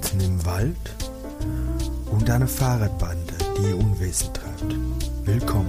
[0.00, 0.76] mitten im Wald
[2.10, 4.74] und eine Fahrradbande, die ihr Unwesen treibt.
[5.26, 5.68] Willkommen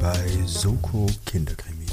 [0.00, 1.86] bei Soko Kinderkrimi.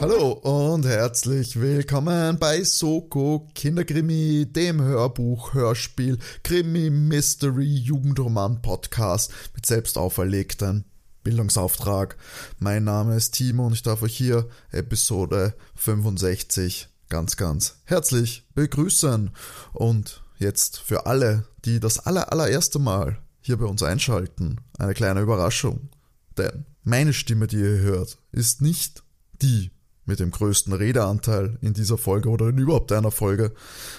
[0.00, 9.66] Hallo und herzlich willkommen bei Soko Kinderkrimi, dem Hörbuch, Hörspiel, Krimi, Mystery, Jugendroman Podcast mit
[9.66, 10.84] selbst auferlegtem
[11.22, 12.16] Bildungsauftrag.
[12.58, 19.30] Mein Name ist Timo und ich darf euch hier Episode 65 ganz, ganz herzlich begrüßen.
[19.72, 25.20] Und jetzt für alle, die das aller, allererste Mal hier bei uns einschalten, eine kleine
[25.20, 25.88] Überraschung.
[26.36, 29.02] Denn meine Stimme, die ihr hört, ist nicht
[29.42, 29.70] die
[30.04, 33.52] mit dem größten Redeanteil in dieser Folge oder in überhaupt einer Folge.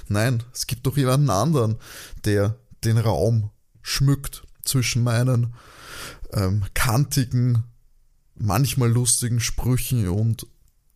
[0.07, 1.77] Nein, es gibt doch jemanden anderen,
[2.25, 5.53] der den Raum schmückt zwischen meinen
[6.33, 7.63] ähm, kantigen,
[8.35, 10.47] manchmal lustigen Sprüchen und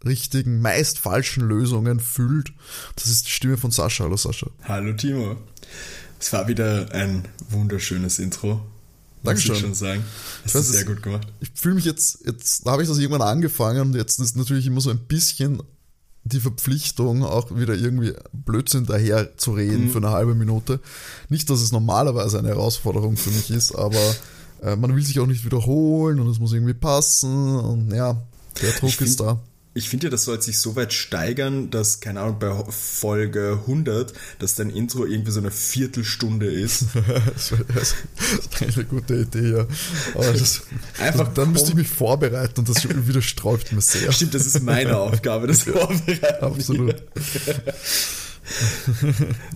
[0.05, 2.53] richtigen, meist falschen Lösungen füllt.
[2.95, 4.03] Das ist die Stimme von Sascha.
[4.03, 4.47] Hallo Sascha.
[4.63, 5.37] Hallo Timo.
[6.19, 8.61] Es war wieder ein wunderschönes Intro.
[9.23, 9.51] Dankeschön.
[9.51, 10.03] Muss ich schon sagen.
[10.43, 11.27] Das ist sehr gut gemacht.
[11.39, 14.81] Ich fühle mich jetzt, jetzt habe ich das irgendwann angefangen und jetzt ist natürlich immer
[14.81, 15.63] so ein bisschen
[16.25, 19.91] die Verpflichtung, auch wieder irgendwie Blödsinn daher zu reden Mhm.
[19.91, 20.79] für eine halbe Minute.
[21.29, 23.99] Nicht, dass es normalerweise eine Herausforderung für mich ist, aber
[24.63, 28.21] äh, man will sich auch nicht wiederholen und es muss irgendwie passen und ja,
[28.61, 29.39] der Druck Ich ist da.
[29.75, 34.13] Ich finde ja, das soll sich so weit steigern, dass, keine Ahnung, bei Folge 100,
[34.37, 36.85] dass dein Intro irgendwie so eine Viertelstunde ist.
[37.33, 37.95] Das das
[38.61, 39.65] wäre eine gute Idee, ja.
[40.13, 40.61] Aber das,
[40.99, 44.11] Einfach dann müsste ich mich vorbereiten und das widersträubt mir sehr.
[44.11, 46.43] Stimmt, das ist meine Aufgabe, das Vorbereiten.
[46.43, 46.95] Absolut.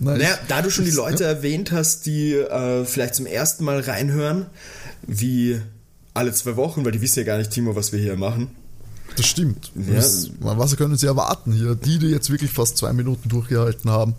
[0.00, 3.80] Nein, Naja, da du schon die Leute erwähnt hast, die äh, vielleicht zum ersten Mal
[3.80, 4.46] reinhören,
[5.08, 5.60] wie
[6.14, 8.50] alle zwei Wochen, weil die wissen ja gar nicht, Timo, was wir hier machen.
[9.16, 9.72] Das stimmt.
[9.74, 9.94] Ja.
[9.94, 11.74] Das, was können Sie erwarten hier?
[11.74, 14.14] Die, die jetzt wirklich fast zwei Minuten durchgehalten haben.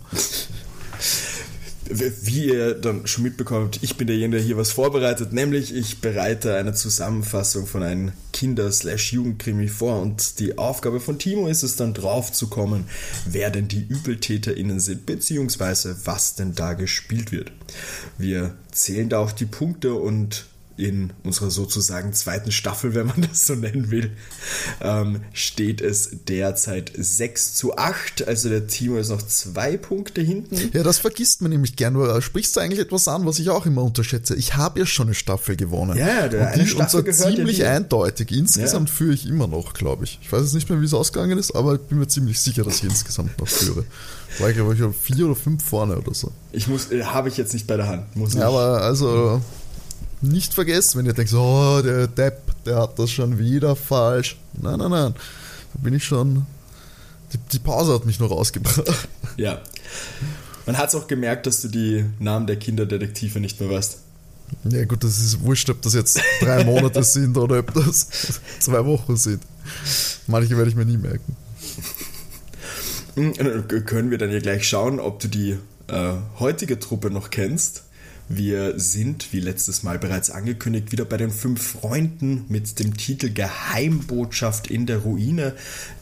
[1.92, 6.54] Wie ihr dann schon mitbekommt, ich bin derjenige, der hier was vorbereitet, nämlich ich bereite
[6.54, 12.30] eine Zusammenfassung von einem Kinder-Jugendkrimi vor und die Aufgabe von Timo ist es dann drauf
[12.30, 12.84] zu kommen,
[13.26, 17.50] wer denn die ÜbeltäterInnen sind, beziehungsweise was denn da gespielt wird.
[18.18, 20.46] Wir zählen da auch die Punkte und
[20.80, 24.12] in unserer sozusagen zweiten Staffel, wenn man das so nennen will,
[24.80, 28.26] ähm, steht es derzeit 6 zu 8.
[28.26, 30.70] Also der Timo ist noch zwei Punkte hinten.
[30.72, 31.94] Ja, das vergisst man nämlich gern.
[31.94, 34.34] Du sprichst du eigentlich etwas an, was ich auch immer unterschätze.
[34.36, 35.98] Ich habe ja schon eine Staffel gewonnen.
[35.98, 37.70] Ja, ja, der- und eine die Staffel und zwar ja ziemlich dir.
[37.70, 38.32] eindeutig.
[38.32, 40.18] Insgesamt führe ich immer noch, glaube ich.
[40.22, 42.64] Ich weiß jetzt nicht mehr, wie es ausgegangen ist, aber ich bin mir ziemlich sicher,
[42.64, 43.84] dass ich insgesamt noch führe.
[44.38, 46.30] War ich, glaube ich, vier oder fünf vorne oder so.
[46.52, 48.16] Ich muss, äh, habe ich jetzt nicht bei der Hand.
[48.16, 48.40] Muss ich.
[48.40, 49.42] Ja, aber also
[50.22, 54.36] nicht vergessen, wenn ihr denkt, oh, der Depp, der hat das schon wieder falsch.
[54.60, 55.14] Nein, nein, nein.
[55.74, 56.46] Da bin ich schon.
[57.32, 58.82] Die, die Pause hat mich noch rausgebracht.
[59.36, 59.60] ja.
[60.66, 63.98] Man hat es auch gemerkt, dass du die Namen der Kinderdetektive nicht mehr weißt.
[64.64, 68.08] Ja, gut, das ist wurscht, ob das jetzt drei Monate sind oder ob das
[68.58, 69.42] zwei Wochen sind.
[70.26, 71.36] Manche werde ich mir nie merken.
[73.14, 75.56] Hm, äh, Können wir dann ja gleich schauen, ob du die
[75.86, 77.84] äh, heutige Truppe noch kennst.
[78.32, 83.28] Wir sind, wie letztes Mal bereits angekündigt, wieder bei den fünf Freunden mit dem Titel
[83.32, 85.54] Geheimbotschaft in der Ruine.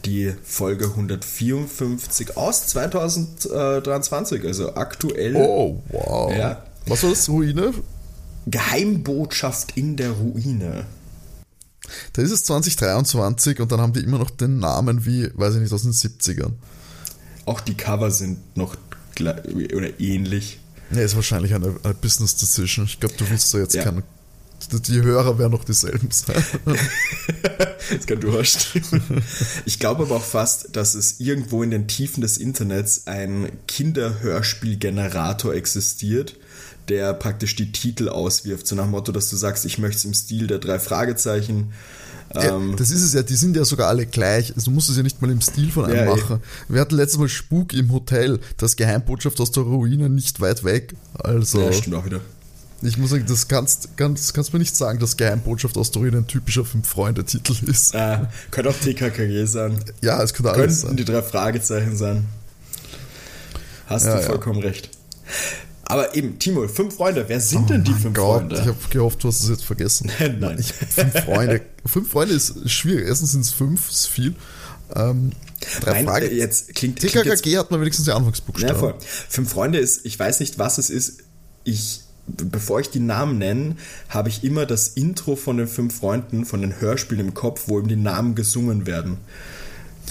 [0.05, 5.35] Die Folge 154 aus 2023, also aktuell.
[5.37, 6.31] Oh, wow.
[6.31, 6.63] Ja.
[6.85, 7.27] Was war das?
[7.29, 7.73] Ruine?
[8.45, 10.85] Geheimbotschaft in der Ruine.
[12.13, 15.61] Da ist es 2023 und dann haben die immer noch den Namen wie, weiß ich
[15.61, 16.51] nicht, aus den 70ern.
[17.45, 18.77] Auch die Cover sind noch
[19.19, 20.59] oder ähnlich.
[20.91, 22.85] Ja, ist wahrscheinlich eine, eine Business Decision.
[22.85, 23.83] Ich glaube, du willst da jetzt Ja.
[23.83, 24.03] keine.
[24.87, 26.43] Die, Hörer werden noch dieselben sein.
[27.91, 29.23] Das kann durchaus stimmen.
[29.65, 35.53] Ich glaube aber auch fast, dass es irgendwo in den Tiefen des Internets ein Kinderhörspielgenerator
[35.55, 36.35] existiert,
[36.87, 38.67] der praktisch die Titel auswirft.
[38.67, 41.73] So nach dem Motto, dass du sagst, ich möchte es im Stil der drei Fragezeichen.
[42.35, 44.53] Ja, Ähm, das ist es ja, die sind ja sogar alle gleich.
[44.55, 46.09] Also du musst es ja nicht mal im Stil von einem Ja, eh.
[46.19, 46.41] machen.
[46.67, 50.93] Wir hatten letztes Mal Spuk im Hotel, das Geheimbotschaft aus der Ruine nicht weit weg.
[51.15, 52.21] Also, ja, stimmt auch wieder.
[52.83, 56.17] ich muss sagen, das kannst, kannst, kannst mir nicht sagen, dass Geheimbotschaft aus der Ruine
[56.17, 57.95] ein typischer Fünf-Freunde-Titel ist.
[57.95, 58.19] Äh,
[58.51, 59.79] könnte auch TKKG sein.
[60.01, 60.97] Ja, es könnte alles Könnten sein.
[60.97, 62.25] die drei Fragezeichen sein.
[63.87, 64.27] Hast Ja, du ja.
[64.27, 64.91] vollkommen recht.
[65.89, 67.25] Aber eben, Timo, fünf Freunde.
[67.27, 68.55] Wer sind denn die fünf Oh Gott, Freunde?
[68.55, 70.11] ich habe gehofft, du hast es jetzt vergessen.
[70.39, 70.57] Nein.
[70.59, 71.61] Ich, fünf Freunde.
[71.85, 73.07] fünf Freunde ist schwierig.
[73.07, 74.35] Erstens sind es fünf, ist viel.
[74.95, 75.31] Ähm,
[75.81, 76.25] drei Mein, Fragen.
[76.27, 78.79] äh, jetzt klingt, klingt jetzt TKKG hat man wenigstens die Ja, Anfangsbuchstaben.
[78.79, 78.95] voll.
[78.99, 81.23] Fünf Freunde ist, ich weiß nicht, was es ist.
[81.63, 83.75] Ich bevor ich die Namen nenne,
[84.09, 87.79] habe ich immer das Intro von den fünf Freunden, von den Hörspielen im Kopf, wo
[87.79, 89.17] eben die Namen gesungen werden.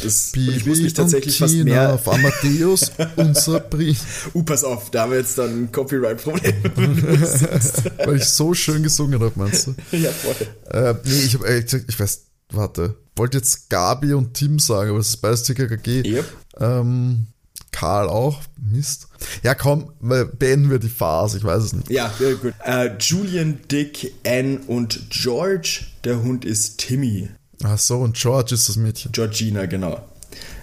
[0.03, 1.95] Das, und ich muss mich tatsächlich fast mehr.
[1.95, 4.31] Auf Amadeus, unser Brief.
[4.35, 6.55] Uh, pass auf, da haben wir jetzt dann ein Copyright-Problem.
[8.05, 9.75] Weil ich so schön gesungen habe, meinst du?
[9.97, 10.35] ja, voll.
[10.71, 12.97] Äh, nee, ich habe ich, ich weiß, warte.
[13.17, 16.05] Wollte jetzt Gabi und Tim sagen, aber es ist beides TKKG.
[16.07, 16.25] Yep.
[16.61, 17.27] Ähm,
[17.73, 18.43] Karl auch.
[18.57, 19.09] Mist.
[19.43, 21.91] Ja, komm, beenden wir die Phase, ich weiß es nicht.
[21.91, 22.55] Ja, sehr gut.
[22.65, 25.85] Äh, Julian, Dick, Anne und George.
[26.05, 27.29] Der Hund ist Timmy.
[27.65, 29.13] Ach so, und George ist das Mädchen.
[29.13, 30.07] Georgina, genau.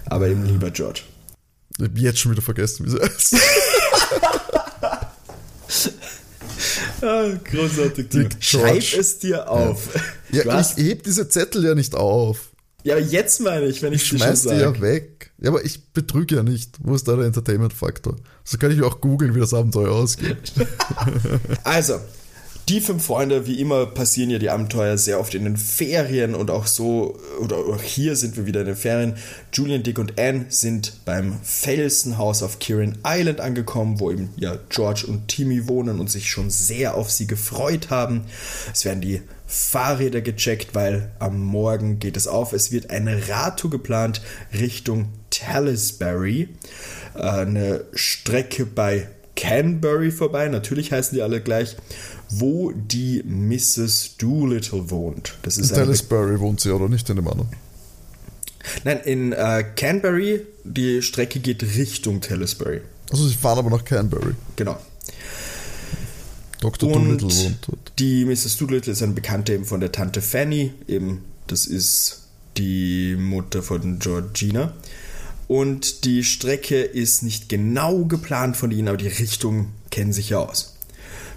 [0.06, 1.02] Aber eben lieber George.
[1.78, 3.36] Ich hab jetzt schon wieder vergessen, wie sie heißt.
[7.02, 8.08] ah, großartig.
[8.08, 9.88] Dick Schreib es dir auf.
[10.30, 12.50] Ja, ja ich heb diese Zettel ja nicht auf.
[12.82, 15.32] Ja, aber jetzt meine ich, wenn ich, ich schmeiß die ja weg.
[15.38, 16.76] Ja, aber ich betrüge ja nicht.
[16.80, 18.16] Wo ist da der Entertainment-Faktor?
[18.44, 20.52] So kann ich auch googeln, wie das Abenteuer ausgeht.
[21.64, 22.00] also,
[22.68, 26.50] die fünf Freunde, wie immer, passieren ja die Abenteuer sehr oft in den Ferien und
[26.50, 29.14] auch so, oder auch hier sind wir wieder in den Ferien.
[29.52, 35.04] Julian, Dick und Anne sind beim Felsenhaus auf Kirin Island angekommen, wo eben ja George
[35.06, 38.24] und Timmy wohnen und sich schon sehr auf sie gefreut haben.
[38.72, 42.52] Es werden die Fahrräder gecheckt, weil am Morgen geht es auf.
[42.52, 44.20] Es wird eine Radtour geplant
[44.52, 46.48] Richtung Talisbury.
[47.14, 51.76] Äh, eine Strecke bei Canberry vorbei, natürlich heißen die alle gleich,
[52.28, 54.16] wo die Mrs.
[54.18, 55.36] Doolittle wohnt.
[55.42, 57.50] Das ist in Salisbury wohnt sie, oder nicht in dem anderen?
[58.84, 62.80] Nein, in äh, Canberry, die Strecke geht Richtung Talisbury.
[63.10, 64.34] Also sie fahren aber nach Canberry.
[64.56, 64.76] Genau.
[66.60, 66.92] Dr.
[66.92, 67.92] Doolittle wohnt dort.
[67.98, 68.56] Die Mrs.
[68.56, 72.22] Doolittle ist eine Bekannte eben von der Tante Fanny, eben das ist
[72.56, 74.72] die Mutter von Georgina.
[75.48, 80.38] Und die Strecke ist nicht genau geplant von ihnen, aber die Richtung kennen sich ja
[80.38, 80.76] aus.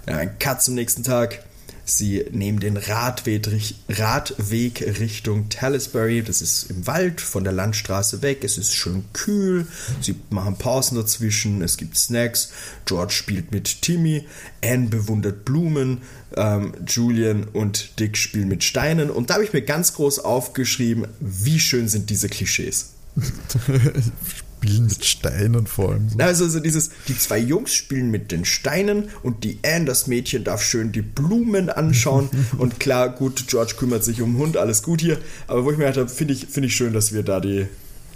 [0.08, 1.44] Ja, ein Cut zum nächsten Tag.
[1.84, 3.48] Sie nehmen den Radweg,
[3.88, 6.22] Radweg Richtung Talisbury.
[6.22, 8.44] Das ist im Wald von der Landstraße weg.
[8.44, 9.66] Es ist schön kühl.
[10.00, 11.62] Sie machen Pausen dazwischen.
[11.62, 12.52] Es gibt Snacks.
[12.86, 14.26] George spielt mit Timmy.
[14.62, 16.02] Anne bewundert Blumen.
[16.36, 19.10] Ähm, Julian und Dick spielen mit Steinen.
[19.10, 22.90] Und da habe ich mir ganz groß aufgeschrieben, wie schön sind diese Klischees.
[24.60, 26.08] spielen mit Steinen vor allem.
[26.10, 26.18] So.
[26.18, 30.44] Also, also dieses, die zwei Jungs spielen mit den Steinen und die Anne, das Mädchen,
[30.44, 32.28] darf schön die Blumen anschauen.
[32.58, 35.18] und klar, gut, George kümmert sich um den Hund, alles gut hier.
[35.46, 37.66] Aber wo ich mir gedacht habe, finde ich, find ich schön, dass wir da die,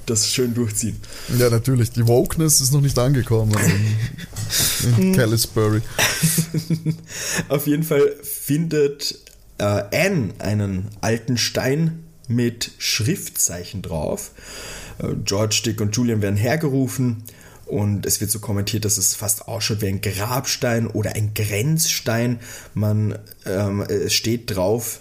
[0.07, 0.97] das schön durchziehen.
[1.39, 1.93] Ja, natürlich.
[1.93, 3.55] Die Wokeness ist noch nicht angekommen
[4.99, 5.81] in, in Calisbury.
[7.49, 9.19] Auf jeden Fall findet
[9.59, 14.31] äh, Anne einen alten Stein mit Schriftzeichen drauf.
[14.99, 17.25] Äh, George, Dick und Julian werden hergerufen
[17.67, 22.41] und es wird so kommentiert, dass es fast ausschaut wie ein Grabstein oder ein Grenzstein.
[22.75, 25.01] Man ähm, es steht drauf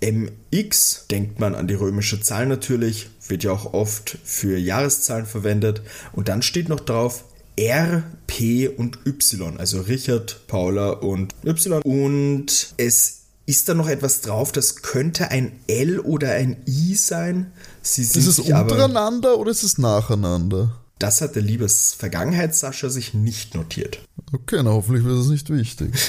[0.00, 5.82] MX, denkt man an die römische Zahl natürlich, wird ja auch oft für Jahreszahlen verwendet.
[6.12, 7.24] Und dann steht noch drauf
[7.56, 11.82] R, P und Y, also Richard, Paula und Y.
[11.82, 17.52] Und es ist da noch etwas drauf, das könnte ein L oder ein I sein.
[17.82, 20.80] Sie ist es untereinander aber, oder ist es nacheinander?
[20.98, 23.98] Das hat der liebes Vergangenheitssascha sich nicht notiert.
[24.32, 25.92] Okay, na hoffentlich wird es nicht wichtig.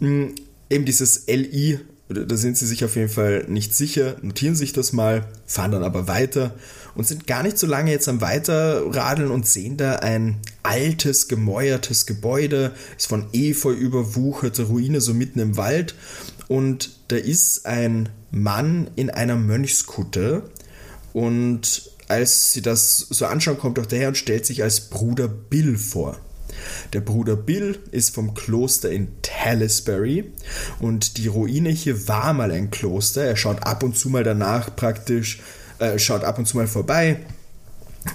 [0.00, 0.34] Hm,
[0.68, 4.92] eben dieses LI, da sind sie sich auf jeden Fall nicht sicher, notieren sich das
[4.92, 6.56] mal, fahren dann aber weiter
[6.94, 12.06] und sind gar nicht so lange jetzt am Weiterradeln und sehen da ein altes, gemäuertes
[12.06, 15.94] Gebäude, ist von Efeu überwucherte Ruine so mitten im Wald
[16.48, 20.50] und da ist ein Mann in einer Mönchskutte
[21.12, 25.78] und als sie das so anschauen, kommt er daher und stellt sich als Bruder Bill
[25.78, 26.18] vor.
[26.92, 30.32] Der Bruder Bill ist vom Kloster in Talisbury
[30.78, 33.24] und die Ruine hier war mal ein Kloster.
[33.24, 35.40] Er schaut ab und zu mal danach praktisch,
[35.82, 37.18] äh, schaut ab und zu mal vorbei,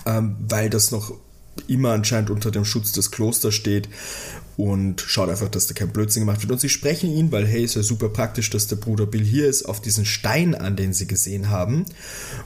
[0.05, 1.13] ähm, weil das noch
[1.67, 3.89] immer anscheinend unter dem Schutz des Klosters steht
[4.55, 6.51] und schaut einfach, dass da kein Blödsinn gemacht wird.
[6.51, 9.47] Und sie sprechen ihn, weil hey, ist ja super praktisch, dass der Bruder Bill hier
[9.47, 11.86] ist, auf diesen Stein an, den sie gesehen haben.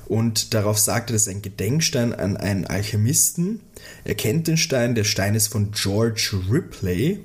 [0.08, 3.62] Und darauf sagt er, das ist ein Gedenkstein an einen Alchemisten.
[4.04, 7.20] Er kennt den Stein, der Stein ist von George Ripley.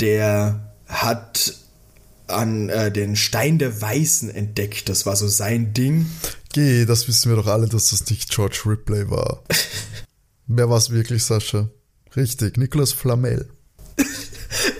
[0.00, 1.54] Der hat
[2.26, 4.88] an äh, den Stein der Weißen entdeckt.
[4.88, 6.06] Das war so sein Ding.
[6.52, 9.44] Geh, das wissen wir doch alle, dass das nicht George Ripley war.
[10.46, 11.68] Wer war es wirklich, Sascha?
[12.16, 13.48] Richtig, Nicolas Flamel.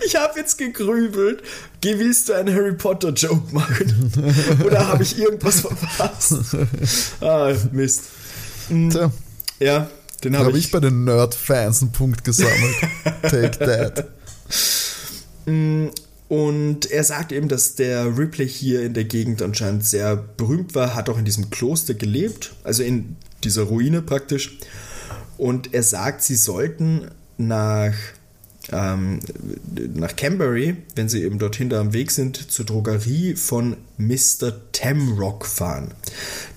[0.05, 1.41] Ich habe jetzt gegrübelt.
[1.79, 4.11] Geh, willst du einen Harry Potter Joke machen?
[4.65, 6.35] Oder habe ich irgendwas verpasst?
[7.21, 8.03] Ah, Mist.
[8.67, 8.89] Mhm.
[8.89, 9.11] Tja.
[9.59, 9.89] Ja,
[10.23, 10.65] den habe hab ich.
[10.65, 12.75] ich bei den Nerd-Fans einen Punkt gesammelt.
[13.21, 14.09] Take that.
[15.45, 15.87] Mm,
[16.31, 20.95] und er sagt eben, dass der Ripley hier in der Gegend anscheinend sehr berühmt war,
[20.95, 24.57] hat auch in diesem Kloster gelebt, also in dieser Ruine praktisch.
[25.37, 27.93] Und er sagt, sie sollten nach,
[28.71, 29.19] ähm,
[29.93, 34.53] nach Canberry, wenn sie eben dorthin da am Weg sind, zur Drogerie von Mr.
[34.71, 35.93] Tamrock fahren.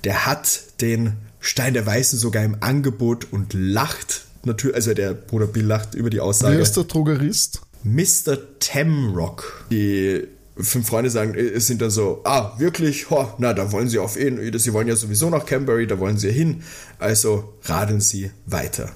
[0.05, 5.49] Der hat den Stein der Weißen sogar im Angebot und lacht natürlich, also der Bruder
[5.49, 6.55] Bill lacht über die Aussage.
[6.55, 7.61] Wer ist der Drogerist?
[7.85, 8.59] Mr.
[8.59, 9.67] Tamrock.
[9.71, 10.27] Die
[10.57, 13.11] fünf Freunde sagen, äh, sind dann so, ah, wirklich?
[13.11, 14.59] Ho, na, da wollen sie auf ihn.
[14.59, 16.63] Sie wollen ja sowieso nach Canberry, da wollen sie hin.
[16.99, 18.93] Also radeln sie weiter.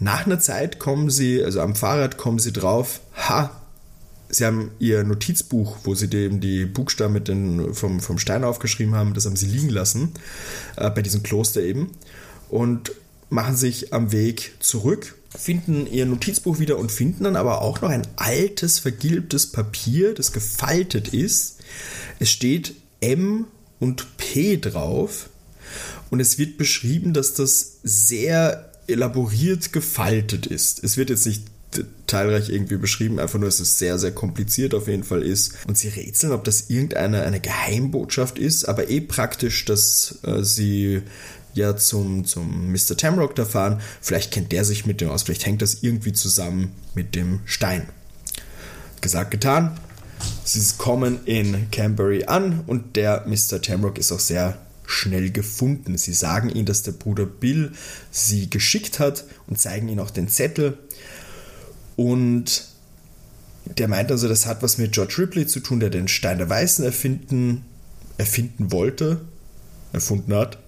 [0.00, 3.50] Nach einer Zeit kommen sie, also am Fahrrad kommen sie drauf, ha,
[4.28, 8.94] sie haben ihr Notizbuch, wo sie eben die Buchstaben mit den, vom, vom Stein aufgeschrieben
[8.94, 10.12] haben, das haben sie liegen lassen,
[10.76, 11.90] äh, bei diesem Kloster eben.
[12.48, 12.92] Und
[13.30, 17.90] machen sich am Weg zurück finden ihr Notizbuch wieder und finden dann aber auch noch
[17.90, 21.58] ein altes, vergilbtes Papier, das gefaltet ist.
[22.18, 23.46] Es steht M
[23.78, 25.28] und P drauf
[26.10, 30.82] und es wird beschrieben, dass das sehr elaboriert gefaltet ist.
[30.82, 31.44] Es wird jetzt nicht
[32.06, 35.52] teilreich irgendwie beschrieben, einfach nur, dass es sehr, sehr kompliziert auf jeden Fall ist.
[35.66, 41.02] Und sie rätseln, ob das irgendeine eine Geheimbotschaft ist, aber eh praktisch, dass äh, sie
[41.58, 42.96] ja zum, zum Mr.
[42.96, 43.80] Tamrock da fahren.
[44.00, 47.88] Vielleicht kennt der sich mit dem aus, vielleicht hängt das irgendwie zusammen mit dem Stein.
[49.00, 49.78] Gesagt, getan.
[50.44, 53.60] Sie kommen in Canberry an und der Mr.
[53.62, 55.98] Tamrock ist auch sehr schnell gefunden.
[55.98, 57.72] Sie sagen ihm, dass der Bruder Bill
[58.10, 60.78] sie geschickt hat und zeigen ihm auch den Zettel.
[61.94, 62.64] Und
[63.66, 66.48] der meint also, das hat was mit George Ripley zu tun, der den Stein der
[66.48, 67.64] Weißen erfinden,
[68.16, 69.20] erfinden wollte,
[69.92, 70.58] erfunden hat.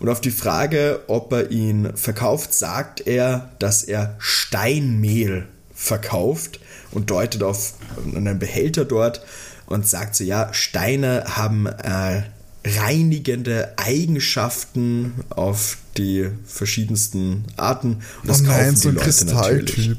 [0.00, 7.10] Und auf die Frage, ob er ihn verkauft, sagt er, dass er Steinmehl verkauft und
[7.10, 7.74] deutet auf
[8.14, 9.24] einen Behälter dort
[9.66, 12.22] und sagt so, ja, Steine haben äh,
[12.64, 18.02] reinigende Eigenschaften auf die verschiedensten Arten.
[18.22, 19.98] Und das oh nein, kaufen so ein Kristalltyp.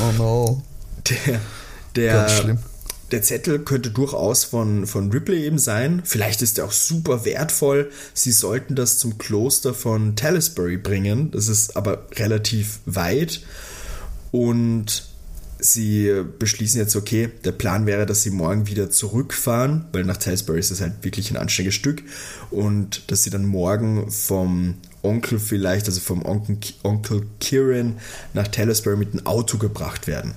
[0.00, 0.62] Oh no.
[1.08, 1.40] Der,
[1.96, 2.58] der,
[3.10, 6.02] der Zettel könnte durchaus von, von Ripley eben sein.
[6.04, 7.90] Vielleicht ist er auch super wertvoll.
[8.14, 11.30] Sie sollten das zum Kloster von Talisbury bringen.
[11.30, 13.40] Das ist aber relativ weit.
[14.30, 15.04] Und
[15.58, 20.60] sie beschließen jetzt, okay, der Plan wäre, dass sie morgen wieder zurückfahren, weil nach Talisbury
[20.60, 22.02] ist es halt wirklich ein anständiges Stück.
[22.50, 27.98] Und dass sie dann morgen vom Onkel vielleicht, also vom Onkel, Onkel Kieran
[28.34, 30.34] nach Talisbury mit dem Auto gebracht werden.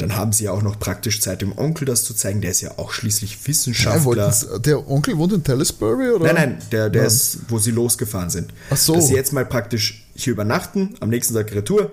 [0.00, 2.40] Dann haben sie ja auch noch praktisch Zeit, dem Onkel das zu zeigen.
[2.40, 4.32] Der ist ja auch schließlich Wissenschaftler.
[4.32, 6.32] Ja, der Onkel wohnt in Talisbury, oder?
[6.32, 8.52] Nein, nein, der, der ist, wo sie losgefahren sind.
[8.70, 8.94] Ach so.
[8.94, 11.90] Dass sie jetzt mal praktisch hier übernachten, am nächsten Tag Retour.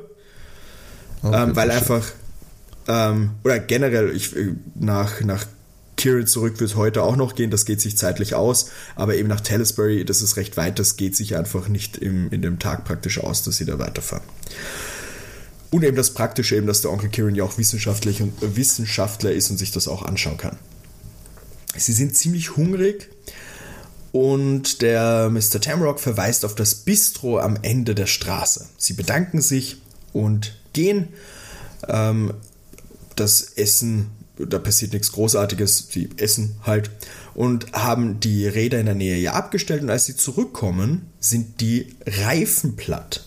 [1.22, 2.06] Okay, ähm, weil einfach,
[2.88, 5.46] ähm, oder generell, ich, äh, nach, nach
[5.98, 9.42] Kirill zurück wird heute auch noch gehen, das geht sich zeitlich aus, aber eben nach
[9.42, 13.20] Talisbury, das ist recht weit, das geht sich einfach nicht im, in dem Tag praktisch
[13.20, 14.24] aus, dass sie da weiterfahren.
[15.70, 19.32] Und eben das Praktische, eben, dass der Onkel Kieran ja auch wissenschaftlich und, äh, Wissenschaftler
[19.32, 20.58] ist und sich das auch anschauen kann.
[21.76, 23.10] Sie sind ziemlich hungrig
[24.12, 25.62] und der Mr.
[25.62, 28.68] Tamrock verweist auf das Bistro am Ende der Straße.
[28.78, 29.78] Sie bedanken sich
[30.14, 31.10] und gehen.
[31.88, 32.34] Ähm,
[33.16, 34.08] das Essen,
[34.38, 36.90] da passiert nichts Großartiges, sie essen halt
[37.34, 41.96] und haben die Räder in der Nähe ja abgestellt und als sie zurückkommen, sind die
[42.06, 43.26] Reifen platt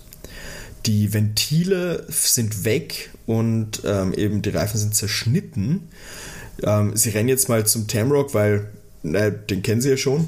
[0.87, 5.89] die Ventile sind weg und ähm, eben die Reifen sind zerschnitten.
[6.63, 8.69] Ähm, sie rennen jetzt mal zum Tamrock, weil
[9.03, 10.27] na, den kennen sie ja schon.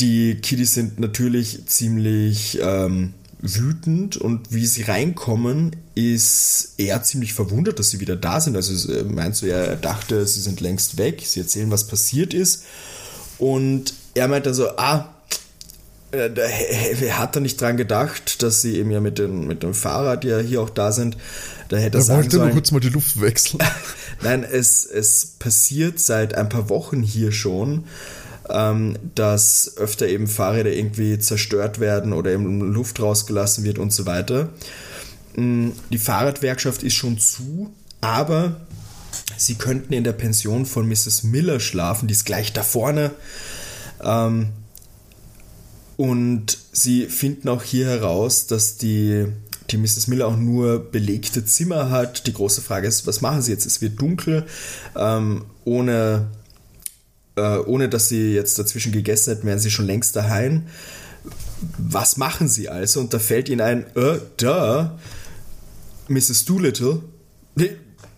[0.00, 7.78] Die Kiddies sind natürlich ziemlich ähm, wütend und wie sie reinkommen, ist er ziemlich verwundert,
[7.78, 8.56] dass sie wieder da sind.
[8.56, 11.22] Also äh, meinst du, er dachte, sie sind längst weg.
[11.24, 12.64] Sie erzählen, was passiert ist.
[13.38, 15.14] Und er meint dann so, ah,
[16.12, 16.30] äh,
[16.98, 20.24] wer hat da nicht dran gedacht, dass sie eben ja mit dem, mit dem Fahrrad
[20.24, 21.16] ja hier auch da sind?
[21.68, 23.62] Da hätte er sagen wollte nur kurz mal die Luft wechseln.
[24.22, 27.84] Nein, es, es passiert seit ein paar Wochen hier schon,
[28.48, 34.06] ähm, dass öfter eben Fahrräder irgendwie zerstört werden oder eben Luft rausgelassen wird und so
[34.06, 34.48] weiter.
[35.36, 38.60] Mm, die Fahrradwerkschaft ist schon zu, aber
[39.36, 41.24] sie könnten in der Pension von Mrs.
[41.24, 43.10] Miller schlafen, die ist gleich da vorne.
[44.02, 44.48] Ähm,
[45.98, 49.26] und sie finden auch hier heraus, dass die,
[49.68, 50.06] die Mrs.
[50.06, 52.28] Miller auch nur belegte Zimmer hat.
[52.28, 53.66] Die große Frage ist, was machen sie jetzt?
[53.66, 54.46] Es wird dunkel,
[54.94, 56.28] ähm, ohne,
[57.34, 60.68] äh, ohne dass sie jetzt dazwischen gegessen hätten, wären sie schon längst daheim.
[61.78, 63.00] Was machen sie also?
[63.00, 65.00] Und da fällt ihnen ein, äh, da,
[66.06, 66.44] Mrs.
[66.44, 67.02] Doolittle,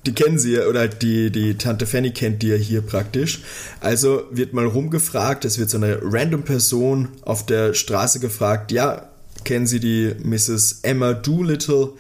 [0.07, 3.43] die kennen sie ja, oder die, die Tante Fanny kennt die ja hier praktisch.
[3.81, 9.11] Also wird mal rumgefragt, es wird so eine random Person auf der Straße gefragt, ja,
[9.45, 10.81] kennen Sie die Mrs.
[10.83, 11.91] Emma Doolittle?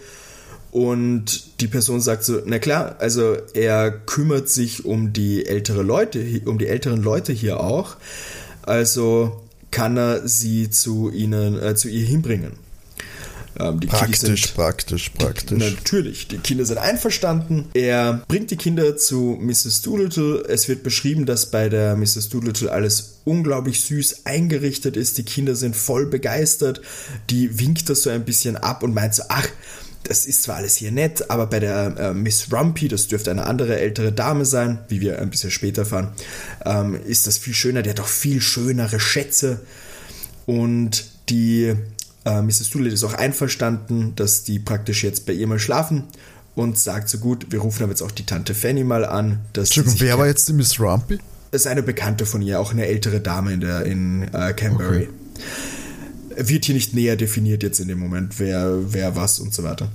[0.72, 6.24] Und die Person sagt so, na klar, also er kümmert sich um die ältere Leute,
[6.44, 7.96] um die älteren Leute hier auch.
[8.62, 9.42] Also
[9.72, 12.52] kann er sie zu ihnen, äh, zu ihr hinbringen.
[13.60, 15.58] Ähm, praktisch, sind, praktisch, praktisch.
[15.58, 17.68] Natürlich, die Kinder sind einverstanden.
[17.74, 19.82] Er bringt die Kinder zu Mrs.
[19.82, 20.44] Doolittle.
[20.48, 22.30] Es wird beschrieben, dass bei der Mrs.
[22.30, 25.18] Doolittle alles unglaublich süß eingerichtet ist.
[25.18, 26.80] Die Kinder sind voll begeistert.
[27.28, 29.48] Die winkt das so ein bisschen ab und meint so, ach,
[30.04, 33.44] das ist zwar alles hier nett, aber bei der äh, Miss Rumpy, das dürfte eine
[33.44, 36.12] andere ältere Dame sein, wie wir ein bisschen später fahren,
[36.64, 37.82] ähm, ist das viel schöner.
[37.82, 39.60] Der hat auch viel schönere Schätze.
[40.46, 41.76] Und die
[42.24, 42.70] äh, Mrs.
[42.70, 46.04] Doolittle ist auch einverstanden, dass die praktisch jetzt bei ihr mal schlafen
[46.54, 49.40] und sagt so gut, wir rufen aber jetzt auch die Tante Fanny mal an.
[49.56, 51.18] Entschuldigung, wer war jetzt die Miss Rumpy?
[51.52, 54.90] Ist eine Bekannte von ihr, auch eine ältere Dame in, der, in äh, Canberra.
[54.90, 55.08] Okay.
[56.36, 59.88] Wird hier nicht näher definiert jetzt in dem Moment, wer, wer was und so weiter.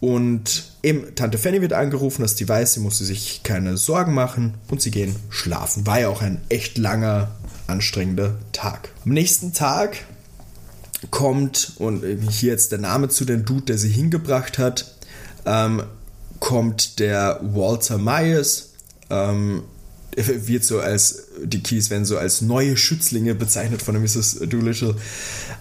[0.00, 4.54] Und eben, Tante Fanny wird angerufen, dass die weiß, sie musste sich keine Sorgen machen
[4.68, 5.86] und sie gehen schlafen.
[5.86, 7.30] War ja auch ein echt langer,
[7.66, 8.90] anstrengender Tag.
[9.06, 10.04] Am nächsten Tag
[11.10, 14.94] kommt, und hier jetzt der Name zu dem Dude, der sie hingebracht hat,
[15.46, 15.82] ähm,
[16.40, 18.70] kommt der Walter Myers,
[19.10, 19.62] ähm,
[20.16, 24.40] wird so als, die Keys werden so als neue Schützlinge bezeichnet von der Mrs.
[24.48, 24.94] Doolittle,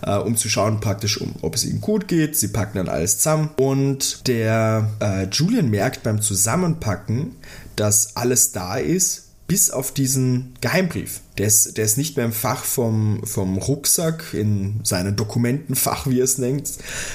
[0.02, 2.36] äh, um zu schauen praktisch, um, ob es ihnen gut geht.
[2.36, 7.36] Sie packen dann alles zusammen und der äh, Julian merkt beim Zusammenpacken,
[7.76, 11.22] dass alles da ist, bis auf diesen Geheimbrief.
[11.38, 16.20] Der ist, der ist nicht mehr im Fach vom, vom Rucksack, in seinem Dokumentenfach, wie
[16.20, 16.72] er es nennt.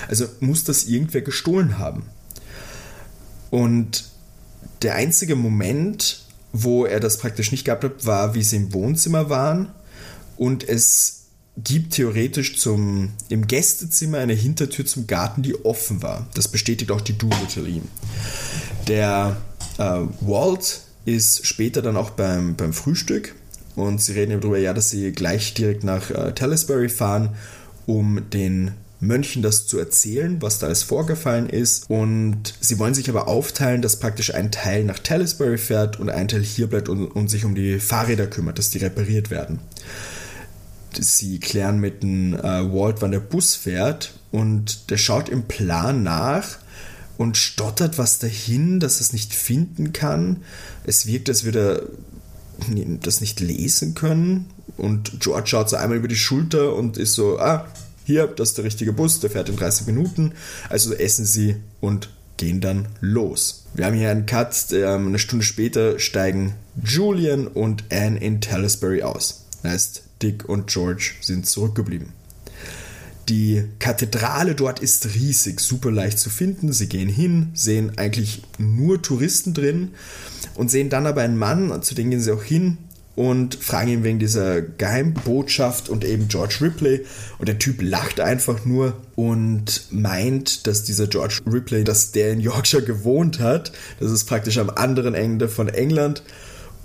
[0.09, 2.05] Also muss das irgendwer gestohlen haben.
[3.51, 4.05] Und
[4.83, 6.23] der einzige Moment,
[6.53, 9.71] wo er das praktisch nicht gehabt hat, war, wie sie im Wohnzimmer waren.
[10.37, 11.19] Und es
[11.57, 16.29] gibt theoretisch zum, im Gästezimmer eine Hintertür zum Garten, die offen war.
[16.35, 17.89] Das bestätigt auch die Doolittle ihm.
[18.87, 19.37] Der
[19.79, 20.83] äh, Walt
[21.15, 23.35] ist später dann auch beim, beim Frühstück
[23.77, 27.31] und sie reden darüber, ja, dass sie gleich direkt nach äh, Talisbury fahren,
[27.87, 31.89] um den Mönchen das zu erzählen, was da alles vorgefallen ist.
[31.89, 36.29] Und sie wollen sich aber aufteilen, dass praktisch ein Teil nach Talisbury fährt und ein
[36.29, 39.61] Teil hier bleibt und, und sich um die Fahrräder kümmert, dass die repariert werden.
[40.99, 46.03] Sie klären mit dem äh, Walt, wann der Bus fährt und der schaut im Plan
[46.03, 46.59] nach
[47.19, 50.39] und stottert was dahin, dass es nicht finden kann.
[50.85, 54.47] Es wirkt, als würde er das nicht lesen können.
[54.77, 57.67] Und George schaut so einmal über die Schulter und ist so, ah,
[58.05, 60.33] hier, das ist der richtige Bus, der fährt in 30 Minuten.
[60.71, 63.67] Also essen sie und gehen dann los.
[63.75, 69.03] Wir haben hier einen Cut, ähm, eine Stunde später steigen Julian und Anne in Talisbury
[69.03, 69.45] aus.
[69.63, 72.13] Das heißt, Dick und George sind zurückgeblieben.
[73.29, 76.73] Die Kathedrale dort ist riesig, super leicht zu finden.
[76.73, 79.91] Sie gehen hin, sehen eigentlich nur Touristen drin
[80.55, 82.79] und sehen dann aber einen Mann, zu dem gehen sie auch hin
[83.19, 87.05] und fragen ihn wegen dieser Geheimbotschaft und eben George Ripley.
[87.39, 92.39] Und der Typ lacht einfach nur und meint, dass dieser George Ripley, dass der in
[92.39, 93.73] Yorkshire gewohnt hat.
[93.99, 96.23] Das ist praktisch am anderen Ende von England.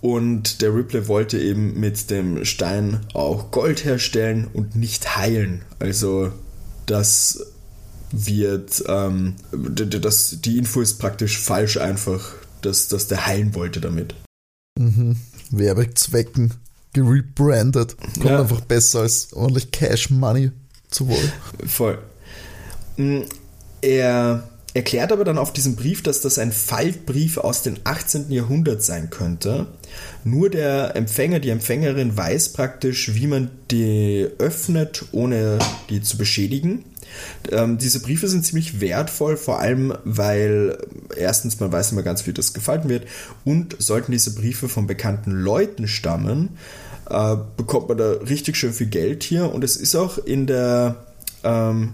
[0.04, 5.62] Und der Ripley wollte eben mit dem Stein auch Gold herstellen und nicht heilen.
[5.80, 6.34] Also
[6.86, 7.40] das
[8.12, 14.14] wird, ähm, das, die Info ist praktisch falsch einfach, dass, dass der heilen wollte damit.
[14.78, 15.16] Mhm.
[15.52, 16.54] Werbezwecken
[16.92, 17.96] gerebrandet.
[18.16, 18.42] Kommt ja.
[18.42, 20.52] einfach besser als ordentlich Cash Money
[20.90, 21.32] zu wollen.
[21.66, 21.98] Voll.
[22.98, 23.22] Mm,
[23.80, 28.32] er erklärt aber dann auf diesem Brief, dass das ein Faltbrief aus dem 18.
[28.32, 29.68] Jahrhundert sein könnte.
[30.24, 35.60] Nur der Empfänger, die Empfängerin weiß praktisch, wie man die öffnet, ohne
[35.90, 36.86] die zu beschädigen.
[37.52, 40.78] Ähm, diese Briefe sind ziemlich wertvoll, vor allem weil
[41.16, 43.06] erstens man weiß immer ganz, wie das gefalten wird
[43.46, 46.58] und sollten diese Briefe von bekannten Leuten stammen,
[47.10, 50.96] äh, bekommt man da richtig schön viel Geld hier und es ist auch in der
[51.44, 51.94] ähm,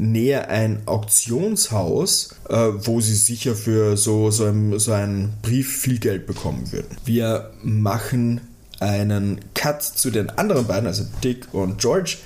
[0.00, 5.98] näher ein Auktionshaus, äh, wo sie sicher für so, so, ein, so einen Brief viel
[5.98, 6.96] Geld bekommen würden.
[7.04, 8.40] Wir machen
[8.80, 12.16] einen Cut zu den anderen beiden, also Dick und George,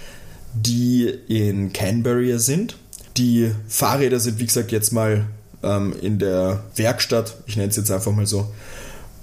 [0.55, 2.77] die in Canberra sind.
[3.17, 5.27] Die Fahrräder sind, wie gesagt, jetzt mal
[5.63, 8.53] ähm, in der Werkstatt, ich nenne es jetzt einfach mal so.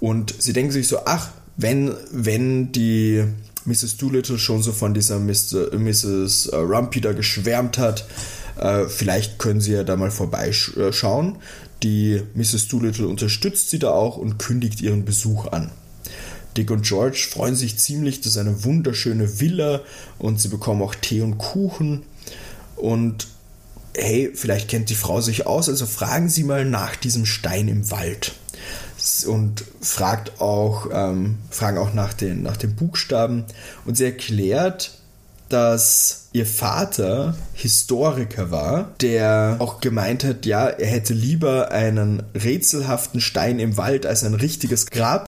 [0.02, 3.24] Und sie denken sich so, ach, wenn, wenn die
[3.66, 3.98] Mrs.
[3.98, 6.52] Doolittle schon so von dieser Mr., Mrs.
[6.52, 8.06] Rumpy da geschwärmt hat,
[8.58, 11.38] Äh, vielleicht können sie ja da mal vorbeischauen.
[11.84, 12.68] Die Mrs.
[12.68, 15.72] Doolittle unterstützt sie da auch und kündigt ihren Besuch an.
[16.58, 19.82] Dick und George freuen sich ziemlich, das ist eine wunderschöne Villa
[20.18, 22.04] und sie bekommen auch Tee und Kuchen.
[22.76, 23.28] Und
[23.96, 27.90] hey, vielleicht kennt die Frau sich aus, also fragen Sie mal nach diesem Stein im
[27.92, 28.34] Wald.
[29.26, 33.46] Und fragt auch, ähm, fragen auch nach den, nach den Buchstaben.
[33.86, 35.01] Und sie erklärt,
[35.52, 43.20] dass ihr Vater Historiker war, der auch gemeint hat, ja, er hätte lieber einen rätselhaften
[43.20, 45.26] Stein im Wald als ein richtiges Grab.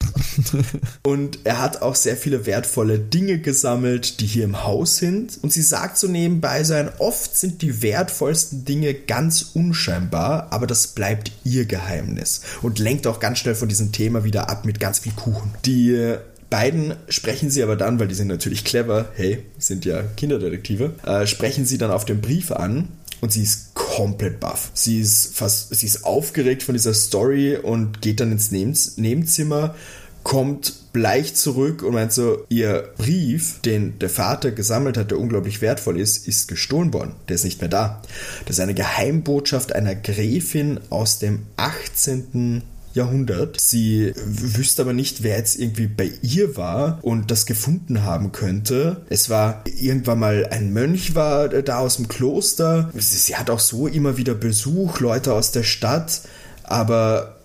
[1.04, 5.40] und er hat auch sehr viele wertvolle Dinge gesammelt, die hier im Haus sind.
[5.42, 10.88] Und sie sagt so nebenbei sein, oft sind die wertvollsten Dinge ganz unscheinbar, aber das
[10.88, 12.42] bleibt ihr Geheimnis.
[12.62, 15.54] Und lenkt auch ganz schnell von diesem Thema wieder ab mit ganz viel Kuchen.
[15.66, 16.18] Die
[16.50, 21.28] beiden sprechen sie aber dann, weil die sind natürlich clever, hey, sind ja Kinderdetektive, äh,
[21.28, 22.90] sprechen sie dann auf dem Brief an
[23.22, 24.72] und sie ist komplett baff.
[24.74, 29.76] Sie ist fast, sie ist aufgeregt von dieser Story und geht dann ins Nebenzimmer,
[30.24, 35.62] kommt bleich zurück und meint so, ihr Brief, den der Vater gesammelt hat, der unglaublich
[35.62, 37.14] wertvoll ist, ist gestohlen worden.
[37.28, 38.02] Der ist nicht mehr da.
[38.46, 42.64] Das ist eine Geheimbotschaft einer Gräfin aus dem 18.
[42.94, 43.60] Jahrhundert.
[43.60, 49.02] Sie wüsste aber nicht, wer jetzt irgendwie bei ihr war und das gefunden haben könnte.
[49.10, 52.90] Es war irgendwann mal ein Mönch war da aus dem Kloster.
[52.94, 56.22] Sie, sie hat auch so immer wieder Besuch, Leute aus der Stadt,
[56.64, 57.40] aber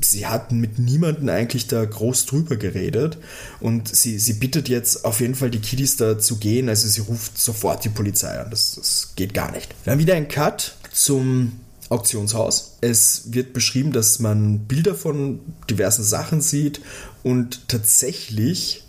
[0.00, 3.18] sie hatten mit niemandem eigentlich da groß drüber geredet
[3.60, 7.00] und sie, sie bittet jetzt auf jeden Fall die Kiddies da zu gehen, also sie
[7.00, 9.74] ruft sofort die Polizei an, das, das geht gar nicht.
[9.84, 12.78] Wir haben wieder einen Cut zum Auktionshaus.
[12.80, 16.80] Es wird beschrieben, dass man Bilder von diversen Sachen sieht
[17.22, 18.84] und tatsächlich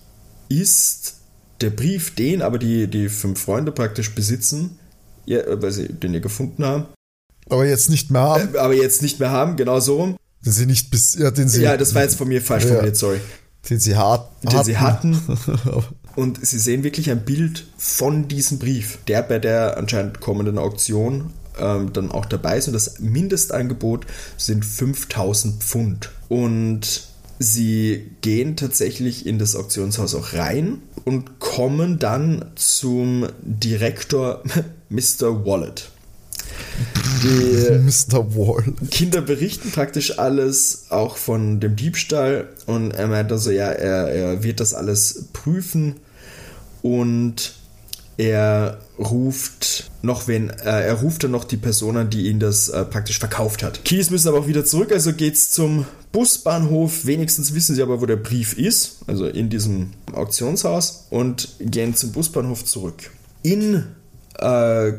[0.49, 1.15] ist
[1.61, 4.79] der Brief, den aber die, die fünf Freunde praktisch besitzen,
[5.25, 6.85] ja, weil sie den ja gefunden haben.
[7.49, 8.55] Aber jetzt nicht mehr haben.
[8.55, 10.17] Äh, aber jetzt nicht mehr haben, genau so rum.
[10.45, 11.63] Den sie nicht bis, ja, den sie.
[11.63, 13.19] Ja, das war jetzt von mir falsch ja, formuliert, sorry.
[13.69, 14.65] Den sie hat, den hatten.
[14.65, 15.21] sie hatten.
[16.15, 21.31] und sie sehen wirklich ein Bild von diesem Brief, der bei der anscheinend kommenden Auktion
[21.59, 22.67] ähm, dann auch dabei ist.
[22.67, 24.05] Und das Mindestangebot
[24.37, 26.11] sind 5000 Pfund.
[26.29, 27.07] Und
[27.39, 34.43] sie gehen tatsächlich in das Auktionshaus auch rein und kommen dann zum Direktor
[34.89, 35.45] Mr.
[35.45, 35.89] Wallet.
[37.23, 38.35] Die Mr.
[38.35, 38.73] Wall.
[38.91, 42.49] Kinder berichten praktisch alles, auch von dem Diebstahl.
[42.65, 45.95] Und er meint also, ja, er, er wird das alles prüfen
[46.81, 47.53] und
[48.17, 52.69] er ruft noch wen, äh, er ruft dann noch die Person an, die ihn das
[52.69, 53.85] äh, praktisch verkauft hat.
[53.85, 57.05] Kies müssen aber auch wieder zurück, also geht's zum Busbahnhof.
[57.05, 62.11] Wenigstens wissen sie aber, wo der Brief ist, also in diesem Auktionshaus und gehen zum
[62.11, 63.11] Busbahnhof zurück.
[63.43, 63.85] In
[64.39, 64.93] äh,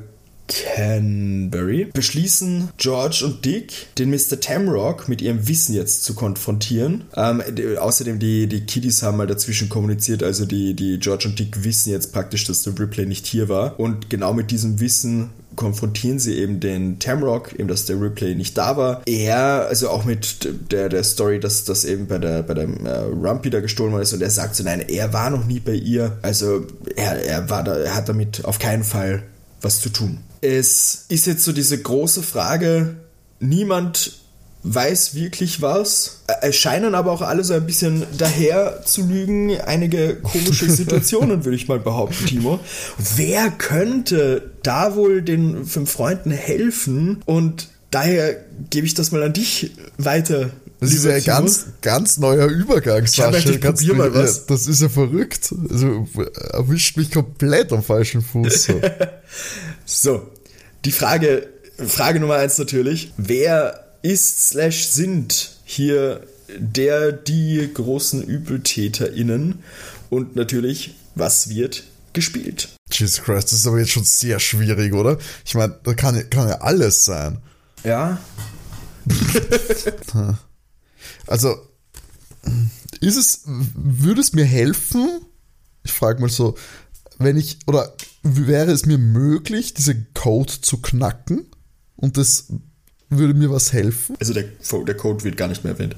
[0.48, 4.40] Canberry beschließen George und Dick, den Mr.
[4.40, 7.04] Tamrock mit ihrem Wissen jetzt zu konfrontieren.
[7.14, 7.42] Ähm,
[7.78, 11.90] außerdem, die, die Kiddies haben mal dazwischen kommuniziert, also die, die George und Dick wissen
[11.90, 13.78] jetzt praktisch, dass der Ripley nicht hier war.
[13.78, 18.56] Und genau mit diesem Wissen konfrontieren sie eben den Tamrock, eben dass der Ripley nicht
[18.56, 19.02] da war.
[19.06, 22.90] Er, also auch mit der, der Story, dass das eben bei der bei dem äh,
[22.90, 25.74] Rumpy da gestohlen worden ist und er sagt so, nein, er war noch nie bei
[25.74, 26.16] ihr.
[26.22, 29.24] Also er, er war da, er hat damit auf keinen Fall
[29.60, 30.18] was zu tun.
[30.40, 32.96] Es ist jetzt so diese große Frage,
[33.40, 34.12] niemand
[34.62, 36.24] weiß wirklich was.
[36.42, 39.58] Es scheinen aber auch alle so ein bisschen daher zu lügen.
[39.60, 42.60] Einige komische Situationen, würde ich mal behaupten, Timo.
[43.16, 47.22] Wer könnte da wohl den fünf Freunden helfen?
[47.24, 48.36] Und daher
[48.70, 50.50] gebe ich das mal an dich weiter.
[50.80, 53.50] Das ist ja ein ganz, ganz neuer Übergang, Sascha.
[53.50, 54.46] Ich probier mal was.
[54.46, 55.52] Das ist ja verrückt.
[55.70, 56.06] Also
[56.52, 58.64] erwischt mich komplett am falschen Fuß.
[58.64, 58.80] So.
[59.84, 60.30] so,
[60.84, 61.48] die Frage,
[61.84, 63.12] Frage Nummer eins natürlich.
[63.16, 66.22] Wer ist slash sind hier
[66.56, 69.64] der, die großen ÜbeltäterInnen?
[70.10, 72.68] Und natürlich, was wird gespielt?
[72.90, 75.18] Jesus Christ, das ist aber jetzt schon sehr schwierig, oder?
[75.44, 77.38] Ich meine, da kann, kann ja alles sein.
[77.82, 78.18] Ja.
[81.28, 81.56] also,
[83.00, 85.20] ist es, würde es mir helfen?
[85.84, 86.56] Ich frage mal so,
[87.18, 91.46] wenn ich, oder wäre es mir möglich, diese Code zu knacken?
[91.96, 92.48] Und das
[93.08, 94.16] würde mir was helfen?
[94.20, 95.96] Also der, der Code wird gar nicht mehr erwähnt.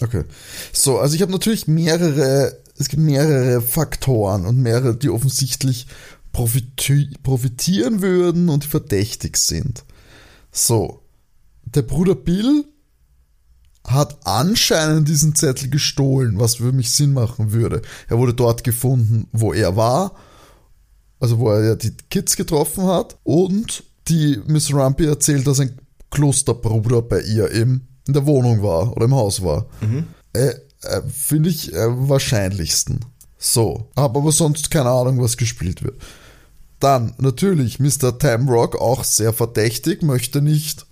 [0.00, 0.24] Okay.
[0.72, 5.86] So, also ich habe natürlich mehrere, es gibt mehrere Faktoren und mehrere, die offensichtlich
[6.32, 9.84] profiti profitieren würden und verdächtig sind.
[10.52, 11.02] So,
[11.64, 12.64] der Bruder Bill
[13.90, 17.82] hat anscheinend diesen Zettel gestohlen, was für mich Sinn machen würde.
[18.08, 20.14] Er wurde dort gefunden, wo er war,
[21.20, 25.78] also wo er ja die Kids getroffen hat und die Miss Rumpy erzählt, dass ein
[26.10, 29.66] Klosterbruder bei ihr im, in der Wohnung war oder im Haus war.
[30.32, 33.04] Äh, äh, Finde ich äh, wahrscheinlichsten.
[33.36, 33.88] So.
[33.96, 36.00] Habe aber sonst keine Ahnung, was gespielt wird.
[36.80, 38.18] Dann natürlich Mr.
[38.18, 40.86] Tamrock, auch sehr verdächtig, möchte nicht,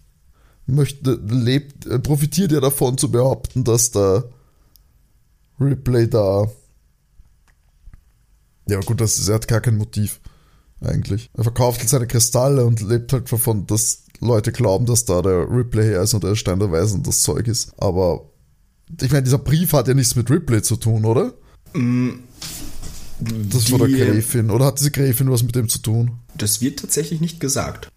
[0.66, 4.24] möchte, lebt, äh, profitiert ja davon zu behaupten, dass der
[5.60, 6.50] Ripley da.
[8.68, 10.20] Ja, gut, das ist, er hat gar kein Motiv,
[10.80, 11.30] eigentlich.
[11.34, 15.48] Er verkauft halt seine Kristalle und lebt halt davon, dass Leute glauben, dass da der
[15.48, 17.72] Ripley her ist und der Stein der Weisen das Zeug ist.
[17.78, 18.30] Aber
[19.00, 21.34] ich meine, dieser Brief hat ja nichts mit Ripley zu tun, oder?
[23.20, 24.50] Das war der Gräfin.
[24.50, 26.18] Oder hat diese Gräfin was mit dem zu tun?
[26.36, 27.88] Das wird tatsächlich nicht gesagt.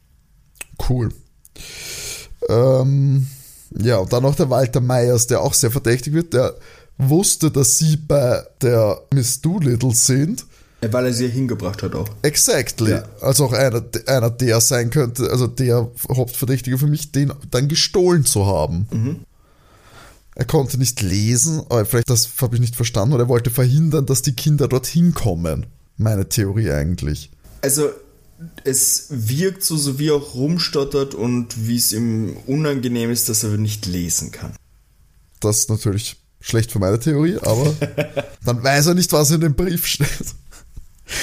[0.89, 1.09] Cool.
[2.49, 3.27] Ähm,
[3.77, 6.33] ja, und dann noch der Walter Meyers, der auch sehr verdächtig wird.
[6.33, 6.55] Der
[6.97, 10.45] wusste, dass sie bei der Miss Doolittle sind.
[10.81, 12.07] Ja, Weil er sie hingebracht hat auch.
[12.21, 12.91] Exactly.
[12.91, 13.03] Ja.
[13.21, 18.25] Also auch einer, einer, der sein könnte, also der Hauptverdächtige für mich, den dann gestohlen
[18.25, 18.87] zu haben.
[20.35, 24.05] Er konnte nicht lesen, aber vielleicht das habe ich nicht verstanden, oder er wollte verhindern,
[24.05, 25.65] dass die Kinder dorthin kommen.
[25.97, 27.29] Meine Theorie eigentlich.
[27.61, 27.89] Also,
[28.63, 33.43] es wirkt so, so wie er auch rumstottert und wie es ihm unangenehm ist, dass
[33.43, 34.53] er nicht lesen kann.
[35.39, 37.73] Das ist natürlich schlecht für meine Theorie, aber
[38.45, 40.35] dann weiß er nicht, was in dem Brief steht.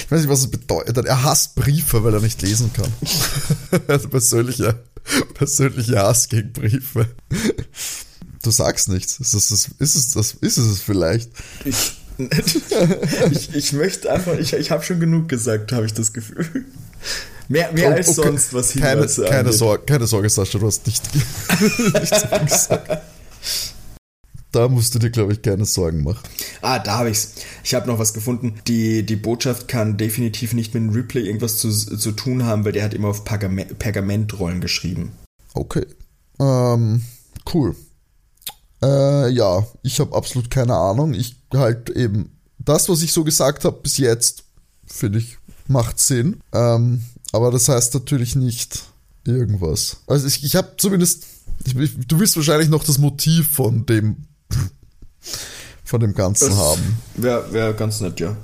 [0.05, 1.07] Ich weiß nicht, was es bedeutet.
[1.07, 2.93] Er hasst Briefe, weil er nicht lesen kann.
[3.87, 4.81] Also persönlicher,
[5.35, 7.09] persönlicher Hass gegen Briefe.
[8.43, 9.21] Du sagst nichts.
[9.21, 9.71] Ist es das?
[9.79, 10.33] Ist es das?
[10.41, 11.31] Ist es es vielleicht?
[11.65, 11.93] Ich,
[13.31, 16.65] ich, ich möchte einfach, ich, ich habe schon genug gesagt, habe ich das Gefühl.
[17.49, 19.55] Mehr, mehr als Okay, sonst, was keine, Hinweise keine, angeht.
[19.55, 21.03] Sorge, keine Sorge, Sascha, du hast nicht,
[21.95, 23.03] nichts gesagt.
[24.57, 26.23] Da musst du dir, glaube ich, keine Sorgen machen.
[26.63, 27.35] Ah, da habe ich's.
[27.63, 28.55] Ich habe noch was gefunden.
[28.67, 32.73] Die, die Botschaft kann definitiv nicht mit dem Ripley irgendwas zu, zu tun haben, weil
[32.73, 35.13] der hat immer auf Pergame Pergamentrollen geschrieben.
[35.53, 35.85] Okay.
[36.41, 37.03] Ähm,
[37.53, 37.77] cool.
[38.83, 41.13] Äh, ja, ich habe absolut keine Ahnung.
[41.13, 44.45] Ich halt eben das, was ich so gesagt habe bis jetzt,
[44.87, 46.41] finde ich, macht Sinn.
[46.53, 47.03] Ähm,
[47.33, 48.85] aber das heißt natürlich nicht
[49.27, 49.99] irgendwas.
[50.07, 51.25] Also ich, ich habe zumindest,
[51.65, 54.17] ich, ich, du willst wahrscheinlich noch das Motiv von dem
[55.85, 56.99] von dem Ganzen Das haben.
[57.15, 58.37] Wäre wär ganz nett, ja.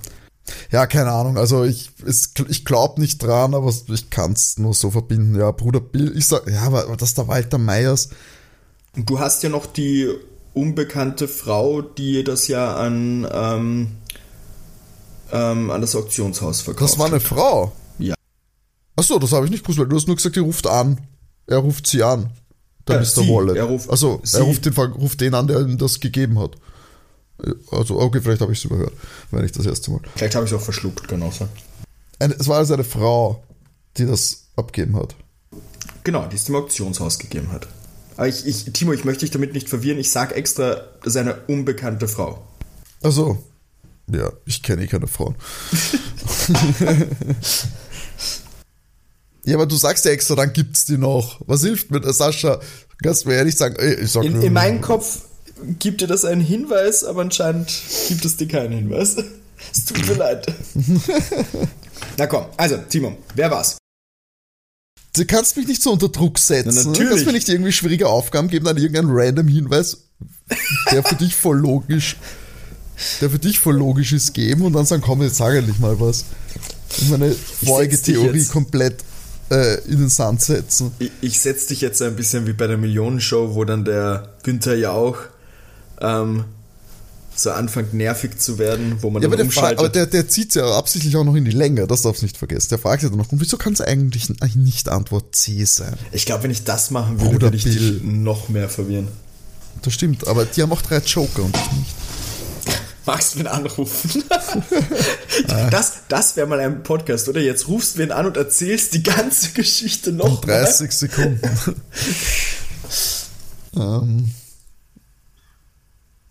[0.71, 1.39] Ja, keine Ahnung.
[1.39, 5.39] Also ich, es, ich glaube nicht dran, aber ich kann es nur so verbinden.
[5.39, 8.11] Ja, Bruder Bill, ich sag, ja, aber das ist der Walter Meyers.
[8.97, 10.09] Und du hast ja noch die
[10.55, 13.89] unbekannte Frau, die das ja an, ähm,
[15.33, 17.23] ähm, an das Auktionshaus verkauft Das war eine hat.
[17.23, 17.73] Frau.
[17.99, 18.15] Ja.
[18.97, 21.01] Achso, das habe ich nicht gewusst, weil du hast nur gesagt, die ruft an.
[21.47, 22.31] Er ruft sie an.
[22.87, 23.07] Der Ja, Mr.
[23.07, 23.29] sie.
[23.29, 23.57] Wallet.
[23.57, 24.37] Er ruft- also, sie.
[24.37, 26.53] er ruft den, ruft den an, der ihm das gegeben hat.
[27.73, 28.93] Also, okay, vielleicht habe ich es überhört,
[29.31, 30.01] wenn ich das erste Mal.
[30.15, 31.49] Vielleicht habe ich es auch verschluckt, kann auch sein.
[32.21, 33.43] Eine, es war also eine Frau,
[33.97, 35.17] die das abgeben hat.
[36.05, 37.67] Genau, die es dem Auktionshaus gegeben hat.
[38.17, 39.99] Aber ich, ich, Timo, ich möchte dich damit nicht verwirren.
[39.99, 42.47] Ich sag extra, das ist eine unbekannte Frau.
[43.03, 43.43] Also,
[44.11, 45.35] ja, ich kenne eh keine Frauen.
[49.45, 51.41] ja, aber du sagst ja extra, dann gibt's die noch.
[51.47, 52.61] Was hilft mir der Sascha?
[53.03, 55.23] Kannst du mir ehrlich sagen, ey, ich sag In, nur- in meinem Kopf
[55.79, 57.73] gibt dir das einen Hinweis, aber anscheinend
[58.09, 59.17] gibt es dir keinen Hinweis.
[59.73, 60.53] Es tut mir leid.
[62.19, 63.79] Na komm, also, Timo, wer war's?
[65.15, 66.73] Du kannst mich nicht so unter Druck setzen.
[66.75, 67.11] Na, Du natürlich.
[67.11, 69.99] kannst mir nicht irgendwie schwierige Aufgaben geben, dann irgendeinen random Hinweis,
[70.91, 72.17] der für dich voll logisch,
[73.21, 75.99] der für dich voll logisch ist, geben und dann sagen, komm, jetzt sag endlich mal
[76.01, 76.25] was.
[77.01, 78.97] Und meine vorige Theorie komplett
[79.51, 80.93] äh, in den Sand setzen.
[80.99, 84.77] Ich, ich setze dich jetzt ein bisschen wie bei der Millionenshow, wo dann der Günther
[84.77, 85.17] Jauch
[86.01, 86.45] ähm,
[87.35, 89.79] so anfängt nervig zu werden, wo man Ja, aber, dann der, fra- umschaltet.
[89.79, 92.37] aber der, der zieht ja absichtlich auch noch in die Länge, das darfst du nicht
[92.37, 92.69] vergessen.
[92.71, 95.95] Der fragt ja dann noch, wieso kann es eigentlich nicht Antwort C sein?
[96.13, 97.75] ich glaube, wenn ich das machen würde, Bruder würde ich Bill.
[97.95, 99.09] dich noch mehr verwirren.
[99.81, 101.91] Das stimmt, aber die haben auch drei Joker und ich nicht.
[103.05, 104.25] Magst du wen anrufen?
[105.71, 107.41] das das wäre mal ein Podcast, oder?
[107.41, 110.41] Jetzt rufst du wen an und erzählst die ganze Geschichte noch.
[110.43, 111.41] 30 Sekunden.
[113.77, 114.31] ähm,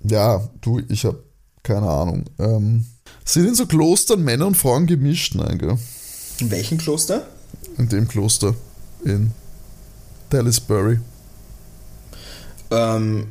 [0.04, 1.24] ja, du, ich habe
[1.64, 2.26] keine Ahnung.
[2.40, 2.86] Ähm,
[3.26, 5.36] sind in so Klostern Männer und Frauen gemischt?
[5.36, 5.78] Nein, gell?
[6.40, 7.28] In welchem Kloster?
[7.78, 8.56] In dem Kloster
[9.04, 9.32] in
[10.30, 11.00] Dallasbury.
[12.72, 13.28] Ähm,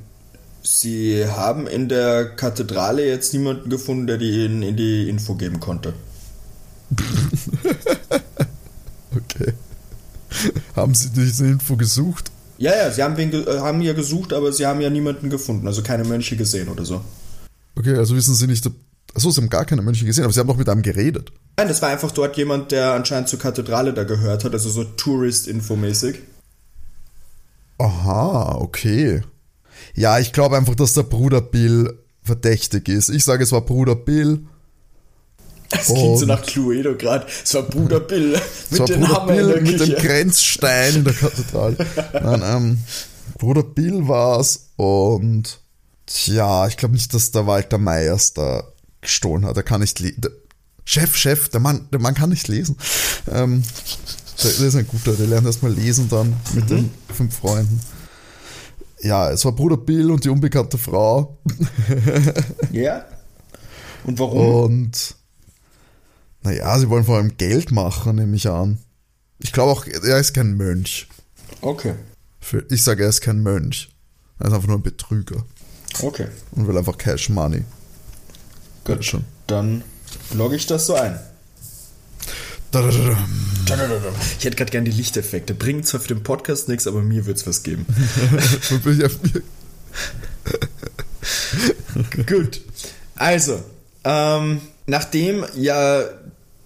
[0.78, 5.60] sie haben in der Kathedrale jetzt niemanden gefunden, der die in, in die Info geben
[5.60, 5.94] konnte.
[9.12, 9.54] Okay.
[10.76, 12.30] haben sie diese Info gesucht?
[12.58, 15.66] Ja, ja, sie haben, wen äh, haben ja gesucht, aber sie haben ja niemanden gefunden,
[15.66, 17.02] also keine Mönche gesehen oder so.
[17.74, 18.70] Okay, also wissen sie nicht,
[19.14, 21.32] Achso, sie haben gar keine Mönche gesehen, aber sie haben doch mit einem geredet.
[21.56, 24.84] Nein, das war einfach dort jemand, der anscheinend zur Kathedrale da gehört hat, also so
[24.84, 26.20] Tourist-Info-mäßig.
[27.78, 29.22] Aha, okay.
[29.94, 33.08] Ja, ich glaube einfach, dass der Bruder Bill verdächtig ist.
[33.08, 34.46] Ich sage, es war Bruder Bill.
[35.70, 37.26] Es klingt so nach Cluedo gerade.
[37.44, 38.40] Es war Bruder Bill
[38.70, 41.76] mit dem Bruder Hammer Bill mit dem Grenzstein in der Kathedrale.
[42.12, 42.78] Nein, ähm,
[43.38, 45.60] Bruder Bill war's und
[46.06, 48.64] tja, ich glaube nicht, dass der Walter Meyers da
[49.00, 49.56] gestohlen hat.
[49.56, 50.22] Er kann nicht lesen.
[50.84, 52.76] Chef, Chef, der Mann, der Mann kann nicht lesen.
[53.30, 53.62] Ähm,
[54.42, 56.68] der, der, ist ein guter, der lernt erstmal lesen dann mit mhm.
[56.68, 57.80] den fünf Freunden.
[59.02, 61.38] Ja, es war Bruder Bill und die unbekannte Frau.
[62.72, 63.04] Ja.
[64.04, 64.64] Und warum?
[64.64, 65.16] Und
[66.42, 68.78] naja, sie wollen vor allem Geld machen, nehme ich an.
[69.38, 71.06] Ich glaube auch, er ist kein Mönch.
[71.60, 71.94] Okay.
[72.40, 73.90] Für, ich sage, er ist kein Mönch.
[74.38, 75.44] Er ist einfach nur ein Betrüger.
[76.00, 76.28] Okay.
[76.52, 77.64] Und will einfach Cash Money.
[78.84, 79.04] Gut.
[79.04, 79.24] Schon.
[79.46, 79.84] Dann
[80.32, 81.18] logge ich das so ein.
[84.38, 85.54] Ich hätte gerade gerne die Lichteffekte.
[85.54, 87.86] Bringen zwar für den Podcast nichts, aber mir wird es was geben.
[92.26, 92.60] Gut.
[93.16, 93.62] Also,
[94.04, 96.02] ähm, nachdem ja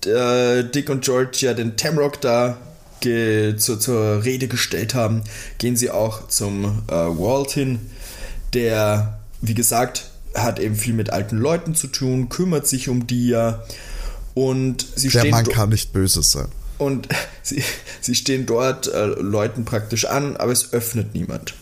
[0.07, 2.59] äh, Dick und George ja den Tamrock da
[3.05, 5.25] zu, zur Rede gestellt haben,
[5.59, 7.91] gehen sie auch zum äh, Walt hin,
[8.55, 13.29] der, wie gesagt, hat eben viel mit alten Leuten zu tun, kümmert sich um die
[13.29, 13.63] ja.
[14.35, 16.49] Und sie Der stehen Mann kann nicht böse sein.
[16.79, 17.09] Und
[17.43, 17.63] sie,
[18.01, 21.55] sie stehen dort, äh, läuten praktisch an, aber es öffnet niemand.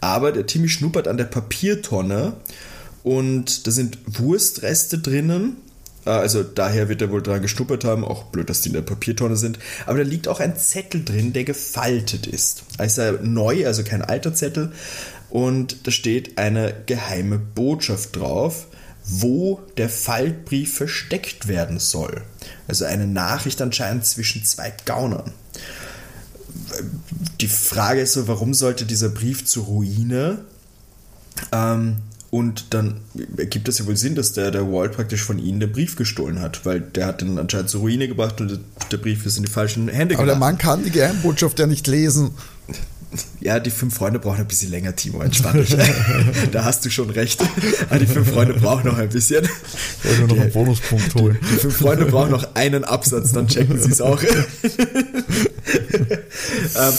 [0.00, 2.34] Aber der Timmy schnuppert an der Papiertonne
[3.02, 5.56] und da sind Wurstreste drinnen
[6.04, 8.04] äh, also daher wird er wohl dran geschnuppert haben.
[8.04, 9.58] Auch blöd, dass die in der Papiertonne sind.
[9.86, 12.64] Aber da liegt auch ein Zettel drin, der gefaltet ist.
[12.78, 14.72] Also neu, also kein alter Zettel.
[15.28, 18.66] Und da steht eine geheime Botschaft drauf,
[19.04, 22.22] wo der Faltbrief versteckt werden soll.
[22.68, 25.32] Also eine Nachricht anscheinend zwischen zwei Gaunern.
[27.40, 30.44] Die Frage ist so, warum sollte dieser Brief zur Ruine?
[31.52, 31.96] Ähm,
[32.30, 33.00] und dann
[33.36, 36.40] ergibt es ja wohl Sinn, dass der, der Walt praktisch von ihnen den Brief gestohlen
[36.40, 38.60] hat, weil der hat den anscheinend zur Ruine gebracht und
[38.92, 40.18] der Brief ist in die falschen Hände gebracht.
[40.18, 42.30] Aber der Mann kann die Geheimbotschaft ja nicht lesen.
[43.40, 45.76] Ja, die fünf Freunde brauchen ein bisschen länger, Timo, entspann dich.
[46.52, 47.42] da hast du schon recht.
[47.88, 49.44] Aber die fünf Freunde brauchen noch ein bisschen.
[49.44, 51.38] Ich wollte nur noch einen Bonuspunkt holen.
[51.42, 54.22] Die, die fünf Freunde brauchen noch einen Absatz, dann checken sie es auch.
[56.76, 56.94] ähm,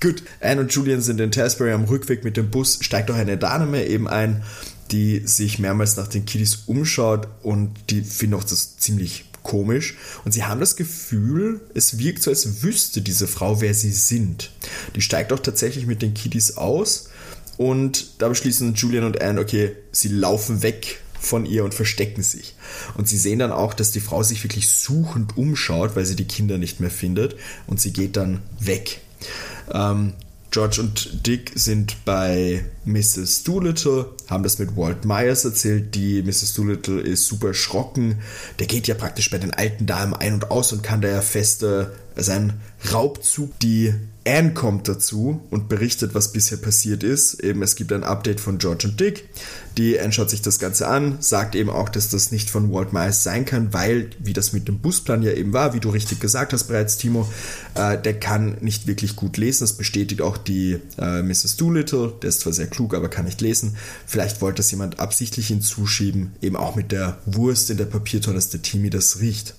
[0.00, 3.36] Gut, Anne und Julian sind in Tasbury am Rückweg mit dem Bus, steigt auch eine
[3.36, 4.42] Dame eben ein,
[4.90, 9.96] die sich mehrmals nach den Kiddies umschaut und die finden auch das ziemlich komisch.
[10.24, 14.50] Und sie haben das Gefühl, es wirkt so, als wüsste diese Frau, wer sie sind.
[14.96, 17.08] Die steigt auch tatsächlich mit den Kiddies aus
[17.56, 22.54] und da beschließen Julian und Anne, okay, sie laufen weg von ihr und verstecken sich.
[22.96, 26.26] Und sie sehen dann auch, dass die Frau sich wirklich suchend umschaut, weil sie die
[26.26, 29.00] Kinder nicht mehr findet und sie geht dann weg.
[29.72, 30.14] Ähm,
[30.50, 33.44] George und Dick sind bei Mrs.
[33.44, 35.94] Doolittle, haben das mit Walt Myers erzählt.
[35.94, 36.54] Die Mrs.
[36.54, 38.18] Doolittle ist super erschrocken.
[38.58, 41.20] Der geht ja praktisch bei den alten Damen ein und aus und kann da ja
[41.20, 42.60] feste, sein
[42.92, 43.94] Raubzug, die
[44.30, 47.42] Anne kommt dazu und berichtet, was bisher passiert ist.
[47.42, 49.28] Eben, es gibt ein Update von George und Dick.
[49.76, 52.92] Die Anne schaut sich das Ganze an, sagt eben auch, dass das nicht von Walt
[52.92, 56.20] Myers sein kann, weil, wie das mit dem Busplan ja eben war, wie du richtig
[56.20, 57.28] gesagt hast bereits, Timo,
[57.74, 59.64] äh, der kann nicht wirklich gut lesen.
[59.64, 61.56] Das bestätigt auch die äh, Mrs.
[61.56, 62.12] Doolittle.
[62.22, 63.76] Der ist zwar sehr klug, aber kann nicht lesen.
[64.06, 68.50] Vielleicht wollte das jemand absichtlich hinzuschieben, eben auch mit der Wurst in der Papiertonne, dass
[68.50, 69.54] der Timmy das riecht.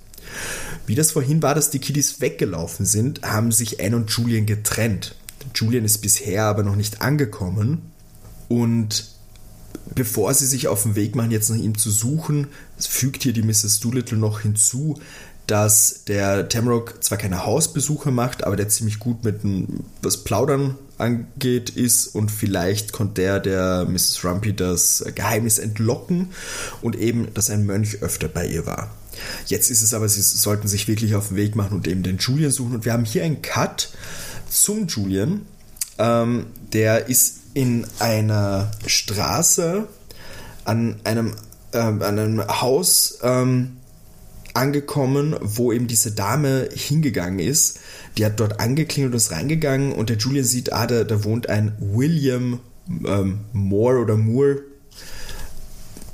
[0.91, 5.15] Wie das vorhin war, dass die Kiddies weggelaufen sind, haben sich Anne und Julian getrennt.
[5.55, 7.93] Julian ist bisher aber noch nicht angekommen
[8.49, 9.05] und
[9.95, 13.41] bevor sie sich auf den Weg machen, jetzt nach ihm zu suchen, fügt hier die
[13.41, 13.79] Mrs.
[13.79, 14.99] Doolittle noch hinzu,
[15.47, 20.75] dass der Tamrock zwar keine Hausbesuche macht, aber der ziemlich gut mit dem, was Plaudern
[20.97, 24.25] angeht, ist und vielleicht konnte der der Mrs.
[24.25, 26.31] Rumpy das Geheimnis entlocken
[26.81, 28.91] und eben, dass ein Mönch öfter bei ihr war.
[29.45, 32.17] Jetzt ist es aber, sie sollten sich wirklich auf den Weg machen und eben den
[32.17, 32.75] Julian suchen.
[32.75, 33.89] Und wir haben hier einen Cut
[34.49, 35.41] zum Julian.
[35.97, 39.87] Ähm, der ist in einer Straße
[40.63, 41.35] an einem,
[41.73, 43.77] äh, an einem Haus ähm,
[44.53, 47.79] angekommen, wo eben diese Dame hingegangen ist.
[48.17, 51.49] Die hat dort angeklingelt und ist reingegangen und der Julian sieht, ah, da, da wohnt
[51.49, 52.59] ein William
[53.05, 54.61] ähm, Moore oder Moore,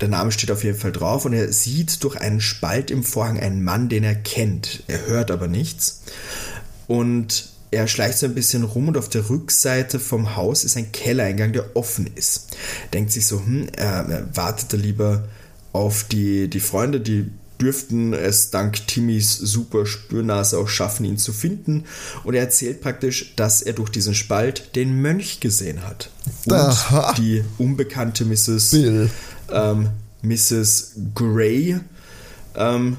[0.00, 3.38] der Name steht auf jeden Fall drauf und er sieht durch einen Spalt im Vorhang
[3.38, 4.82] einen Mann, den er kennt.
[4.86, 6.02] Er hört aber nichts.
[6.86, 10.92] Und er schleicht so ein bisschen rum und auf der Rückseite vom Haus ist ein
[10.92, 12.56] Kellereingang, der offen ist.
[12.92, 15.24] Denkt sich so, hm, er wartet da lieber
[15.72, 17.30] auf die, die Freunde, die
[17.60, 21.84] dürften es dank Timmys super Spürnase auch schaffen, ihn zu finden.
[22.24, 26.10] Und er erzählt praktisch, dass er durch diesen Spalt den Mönch gesehen hat.
[26.46, 27.14] Und Aha.
[27.18, 28.70] die unbekannte Mrs.
[28.70, 29.10] Bill.
[29.50, 29.90] Ähm,
[30.22, 30.92] Mrs.
[31.14, 31.78] Grey.
[32.54, 32.96] Ähm,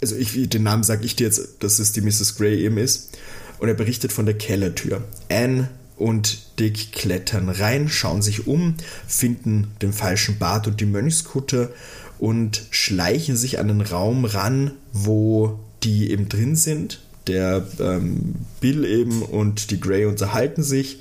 [0.00, 2.36] also ich, den Namen sage ich dir jetzt, dass es die Mrs.
[2.36, 3.16] Grey eben ist.
[3.58, 5.02] Und er berichtet von der Kellertür.
[5.30, 8.74] Anne und Dick klettern rein, schauen sich um,
[9.06, 11.72] finden den falschen Bart und die Mönchskutte
[12.18, 17.00] und schleichen sich an den Raum ran, wo die eben drin sind.
[17.26, 20.98] Der ähm, Bill eben und die Grey unterhalten sich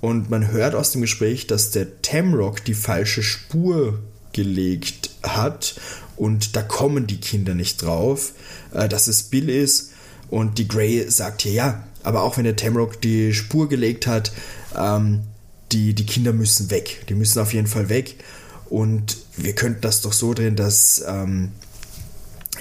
[0.00, 3.98] und man hört aus dem Gespräch, dass der Tamrock die falsche Spur
[4.32, 5.74] gelegt hat
[6.16, 8.32] und da kommen die Kinder nicht drauf,
[8.72, 9.92] äh, dass es Bill ist.
[10.30, 14.32] Und die Grey sagt hier, ja, aber auch wenn der Tamrock die Spur gelegt hat,
[14.76, 15.22] ähm,
[15.72, 18.16] die, die Kinder müssen weg, die müssen auf jeden Fall weg.
[18.68, 21.52] Und wir könnten das doch so drehen, dass ähm,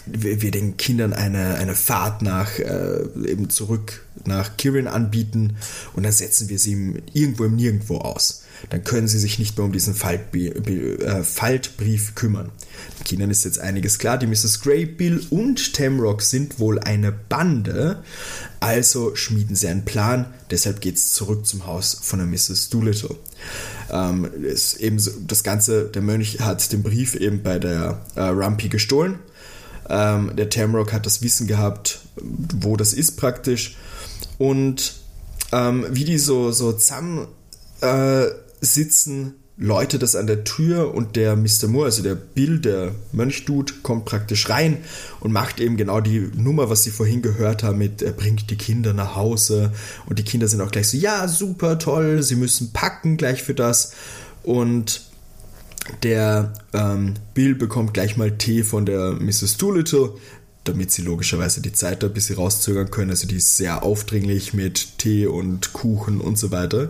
[0.08, 5.58] wir, den Kindern eine, eine Fahrt nach äh, eben zurück nach Kirin anbieten
[5.93, 8.43] und dann setzen wir sie irgendwo im Nirgendwo aus.
[8.70, 12.51] Dann können sie sich nicht mehr um diesen äh, Faltbrief kümmern.
[12.99, 14.18] Den Kindern ist jetzt einiges klar.
[14.18, 14.62] Die Mrs.
[14.62, 18.03] Grey, Bill und Tamrock sind wohl eine Bande.
[18.60, 20.34] Also schmieden sie einen Plan.
[20.51, 22.70] Deshalb geht es zurück zum Haus von der Mrs.
[22.70, 23.16] Doolittle.
[23.91, 28.22] Ähm, ist eben so, das Ganze, der Mönch hat den Brief eben bei der äh,
[28.22, 29.20] Rumpy gestohlen.
[29.90, 33.78] Ähm, der Tamrock hat das Wissen gehabt, wo das ist praktisch.
[34.38, 34.96] Und
[35.52, 37.28] ähm, wie die so, so zusammen
[37.82, 38.26] äh,
[38.62, 41.68] sitzen, läutet das an der Tür und der Mr.
[41.68, 44.80] Moore, also der Bill, der Mönchdude, kommt praktisch rein
[45.22, 48.58] und macht eben genau die Nummer, was sie vorhin gehört haben, mit er bringt die
[48.58, 49.72] Kinder nach Hause
[50.08, 53.54] und die Kinder sind auch gleich so, ja, super, toll, sie müssen packen gleich für
[53.54, 53.94] das
[54.44, 55.05] und
[56.04, 59.58] der ähm, Bill bekommt gleich mal Tee von der Mrs.
[59.58, 60.14] Doolittle,
[60.64, 63.12] damit sie logischerweise die Zeit da ein bisschen rauszögern können.
[63.12, 66.90] Also die ist sehr aufdringlich mit Tee und Kuchen und so weiter.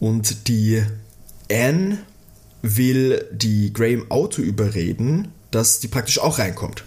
[0.00, 0.82] Und die
[1.50, 1.98] Anne
[2.62, 6.84] will die Grey im Auto überreden, dass die praktisch auch reinkommt.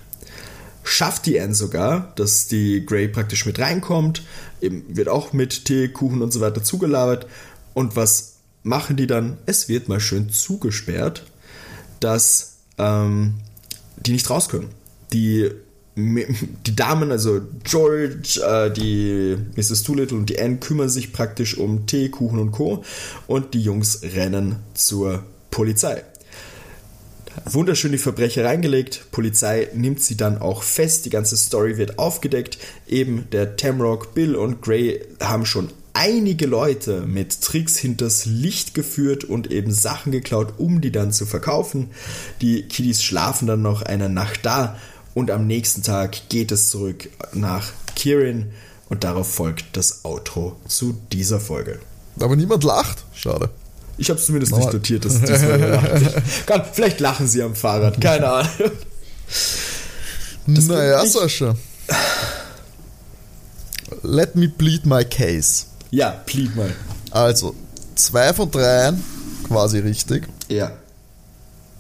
[0.84, 4.24] Schafft die Anne sogar, dass die Grey praktisch mit reinkommt,
[4.62, 7.26] eben wird auch mit Tee, Kuchen und so weiter zugelabert.
[7.74, 8.33] Und was
[8.64, 9.38] machen die dann?
[9.46, 11.24] Es wird mal schön zugesperrt,
[12.00, 13.36] dass ähm,
[13.98, 14.70] die nicht raus können.
[15.12, 15.52] Die
[15.96, 19.84] die Damen, also George, äh, die Mrs.
[19.84, 22.84] Doolittle und die Anne kümmern sich praktisch um Tee, Kuchen und Co.
[23.28, 26.04] Und die Jungs rennen zur Polizei.
[27.46, 29.06] Wunderschön die Verbrecher reingelegt.
[29.12, 31.06] Polizei nimmt sie dann auch fest.
[31.06, 32.58] Die ganze Story wird aufgedeckt.
[32.88, 39.24] Eben der Tamrock, Bill und Gray haben schon einige Leute mit Tricks hinters Licht geführt
[39.24, 41.92] und eben Sachen geklaut, um die dann zu verkaufen.
[42.42, 44.78] Die Kiddies schlafen dann noch eine Nacht da
[45.14, 48.52] und am nächsten Tag geht es zurück nach Kirin
[48.90, 51.80] und darauf folgt das Outro zu dieser Folge.
[52.20, 53.06] Aber niemand lacht.
[53.14, 53.50] Schade.
[53.98, 54.68] Ich habe es zumindest Normal.
[54.68, 55.60] nicht notiert, dass diesmal
[56.48, 56.70] lacht.
[56.74, 58.72] Vielleicht lachen sie am Fahrrad, keine Ahnung.
[60.48, 61.56] Das naja, Sascha.
[64.02, 65.66] Let me plead my case.
[65.94, 66.74] Ja, plead mal.
[67.12, 67.54] Also,
[67.94, 69.04] zwei von dreien
[69.44, 70.28] quasi richtig.
[70.48, 70.72] Ja.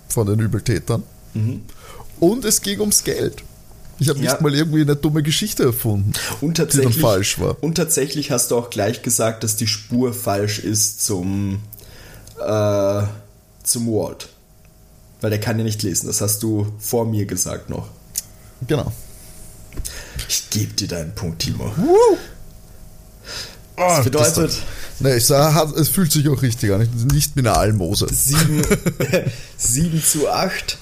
[0.07, 1.01] Von den Übeltätern.
[1.33, 1.63] Mhm.
[2.19, 3.43] Und es ging ums Geld.
[3.97, 4.31] Ich habe ja.
[4.31, 7.57] nicht mal irgendwie eine dumme Geschichte erfunden, und tatsächlich, die dann falsch war.
[7.63, 11.63] Und tatsächlich hast du auch gleich gesagt, dass die Spur falsch ist zum,
[12.39, 13.03] äh,
[13.63, 14.29] zum Walt.
[15.21, 16.05] Weil der kann ja nicht lesen.
[16.05, 17.87] Das hast du vor mir gesagt noch.
[18.67, 18.91] Genau.
[20.29, 21.71] Ich gebe dir deinen Punkt, Timo.
[21.77, 22.17] Woo!
[23.77, 24.37] Oh, das bedeutet.
[24.37, 24.61] Das,
[24.99, 26.87] ne, ich sag, es fühlt sich auch richtig an.
[27.11, 28.07] Nicht Mineralmose.
[28.11, 28.61] 7,
[29.57, 30.77] 7 zu 8.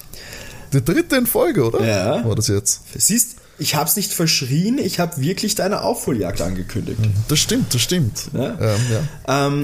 [0.72, 1.84] Der dritte in Folge, oder?
[1.84, 2.24] Ja.
[2.24, 2.80] War das jetzt?
[2.96, 7.00] Siehst, ich habe es nicht verschrien, ich habe wirklich deine Aufholjagd angekündigt.
[7.00, 7.12] Mhm.
[7.28, 8.28] Das stimmt, das stimmt.
[8.32, 8.58] Ja?
[8.58, 9.46] Ähm, ja.
[9.46, 9.62] Ähm,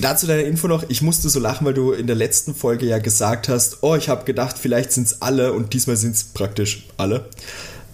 [0.00, 2.98] dazu deine Info noch, ich musste so lachen, weil du in der letzten Folge ja
[2.98, 6.86] gesagt hast, oh, ich habe gedacht, vielleicht sind es alle und diesmal sind es praktisch
[6.96, 7.28] alle.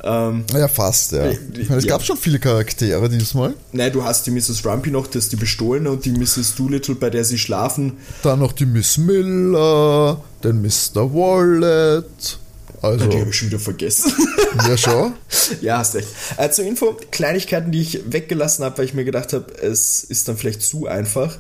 [0.05, 1.25] Ähm, ja, fast, ja.
[1.25, 1.39] Äh,
[1.77, 1.91] es ja.
[1.91, 3.55] gab schon viele Charaktere diesmal.
[3.73, 4.65] Nein, du hast die Mrs.
[4.65, 6.55] Rumpy noch, das ist die Bestohlene und die Mrs.
[6.57, 7.95] Doolittle, bei der sie schlafen.
[8.23, 11.13] Dann noch die Miss Miller, den Mr.
[11.13, 12.39] Wallet.
[12.83, 14.13] Also, die habe ich schon wieder vergessen.
[14.67, 15.13] Ja, schon.
[15.61, 16.09] ja, hast recht.
[16.39, 20.29] Äh, zur Info, Kleinigkeiten, die ich weggelassen habe, weil ich mir gedacht habe, es ist
[20.29, 21.37] dann vielleicht zu einfach.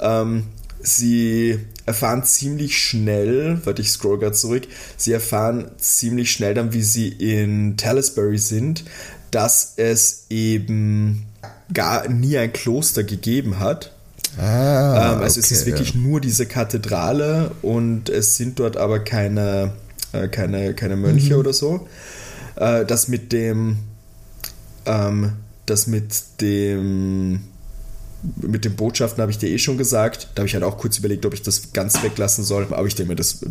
[0.00, 0.44] Ähm,
[0.84, 6.82] sie erfahren ziemlich schnell, warte ich scroll gerade zurück, sie erfahren ziemlich schnell dann, wie
[6.82, 8.84] sie in Talisbury sind,
[9.30, 11.26] dass es eben
[11.72, 13.92] gar nie ein Kloster gegeben hat.
[14.38, 16.00] Ah, ähm, also es okay, ist wirklich ja.
[16.00, 19.72] nur diese Kathedrale und es sind dort aber keine,
[20.12, 21.40] äh, keine, keine Mönche Mhm.
[21.40, 21.86] oder so.
[22.56, 23.78] Äh, das mit dem,
[24.86, 25.32] ähm,
[25.66, 27.40] das mit dem,
[28.36, 30.28] mit den Botschaften habe ich dir eh schon gesagt.
[30.34, 32.66] Da habe ich halt auch kurz überlegt, ob ich das ganz weglassen soll.
[32.70, 33.48] Aber ich denke mir, das äh,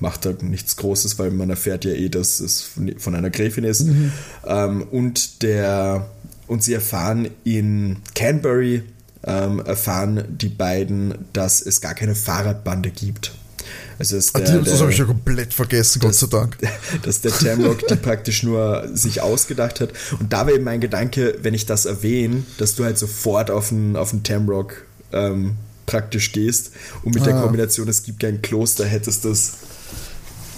[0.00, 3.64] macht halt nichts Großes, weil man erfährt ja eh, dass es von von einer Gräfin
[3.64, 3.82] ist.
[3.86, 4.12] Mhm.
[4.46, 6.08] Ähm, und der
[6.46, 8.82] und sie erfahren in Canterbury
[9.24, 13.34] ähm, erfahren die beiden, dass es gar keine Fahrradbande gibt.
[13.98, 16.58] Also ist Ah, der, die- das der- habe ich ja komplett vergessen, Gott sei Dank.
[17.02, 19.90] dass der Tamrock die praktisch nur sich ausgedacht hat.
[20.20, 23.70] Und da war eben mein Gedanke, wenn ich das erwähne, dass du halt sofort auf
[23.70, 25.54] den, auf den Tamrock ähm,
[25.86, 26.72] praktisch gehst
[27.04, 27.42] und mit der Ah.
[27.42, 29.52] Kombination, es gibt kein Kloster, hättest du das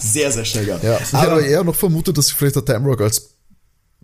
[0.01, 0.85] sehr, sehr schnell gehabt.
[0.85, 3.31] Ja, ich hätte aber eher noch vermutet, dass sich vielleicht der Timerock als,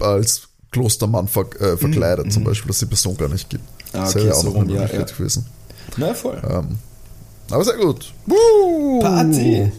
[0.01, 3.63] als Klostermann ver, äh, verkleidet, zum Beispiel, dass die Person gar nicht gibt.
[3.65, 3.69] Mhm,
[4.01, 5.17] Ah, das okay, wäre ja auch so noch eine rum, ja, Möglichkeit ja.
[5.17, 5.47] gewesen.
[5.97, 6.43] Na voll.
[6.51, 6.79] Ähm,
[7.51, 8.13] aber sehr gut.
[8.27, 9.01] Woo!
[9.01, 9.71] Party.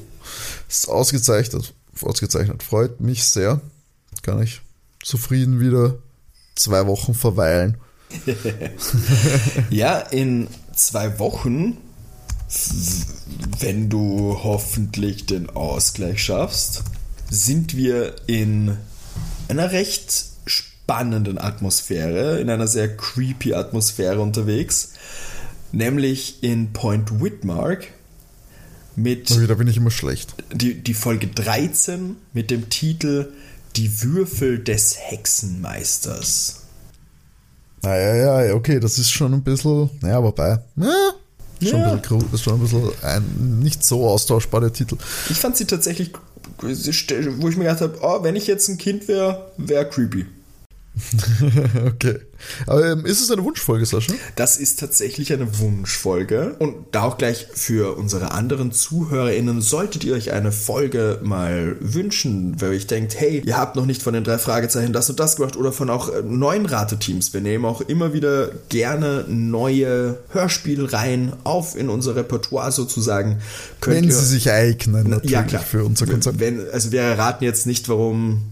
[0.67, 1.73] Ist ausgezeichnet.
[2.01, 2.63] Ausgezeichnet.
[2.63, 3.61] Freut mich sehr.
[4.21, 4.61] Kann ich
[5.03, 5.95] zufrieden wieder
[6.55, 7.77] zwei Wochen verweilen.
[9.69, 11.77] Ja, in zwei Wochen,
[13.59, 16.83] wenn du hoffentlich den Ausgleich schaffst,
[17.29, 18.77] sind wir in
[19.47, 24.93] einer recht spannenden Atmosphäre, in einer sehr creepy Atmosphäre unterwegs,
[25.71, 27.87] nämlich in Point Whitmark
[28.95, 30.35] mit Und wieder bin ich immer schlecht.
[30.53, 33.27] die, die Folge 13 mit dem Titel
[33.75, 36.61] Die Würfel des Hexenmeisters.
[37.81, 41.13] Naja, ja, okay, das ist schon ein bisschen, naja, wobei, ja,
[41.61, 41.91] schon, Ja.
[41.91, 44.97] Ein bisschen, schon ein bisschen ein nicht so austauschbar der Titel.
[45.29, 46.11] Ich fand sie tatsächlich,
[46.57, 46.67] wo
[47.49, 50.25] ich mir gedacht habe, oh, wenn ich jetzt ein Kind wäre, wäre creepy.
[51.87, 52.19] okay.
[52.67, 54.13] Aber ähm, ist es eine Wunschfolge, Sascha?
[54.35, 56.55] Das ist tatsächlich eine Wunschfolge.
[56.59, 62.59] Und da auch gleich für unsere anderen ZuhörerInnen, solltet ihr euch eine Folge mal wünschen,
[62.61, 65.35] weil ihr denkt, hey, ihr habt noch nicht von den drei Fragezeichen das und das
[65.35, 67.33] gemacht oder von auch äh, neuen Rateteams.
[67.33, 73.39] Wir nehmen auch immer wieder gerne neue Hörspielreihen auf in unser Repertoire sozusagen.
[73.81, 75.61] Könnt Wenn ihr, sie sich eignen, natürlich ja, klar.
[75.61, 76.39] für unser Konzept.
[76.39, 78.43] Wenn, also wir erraten jetzt nicht, warum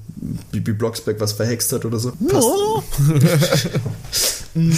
[0.51, 2.13] Bibi Blocksberg was verhext hat oder so.
[2.27, 3.69] Passt.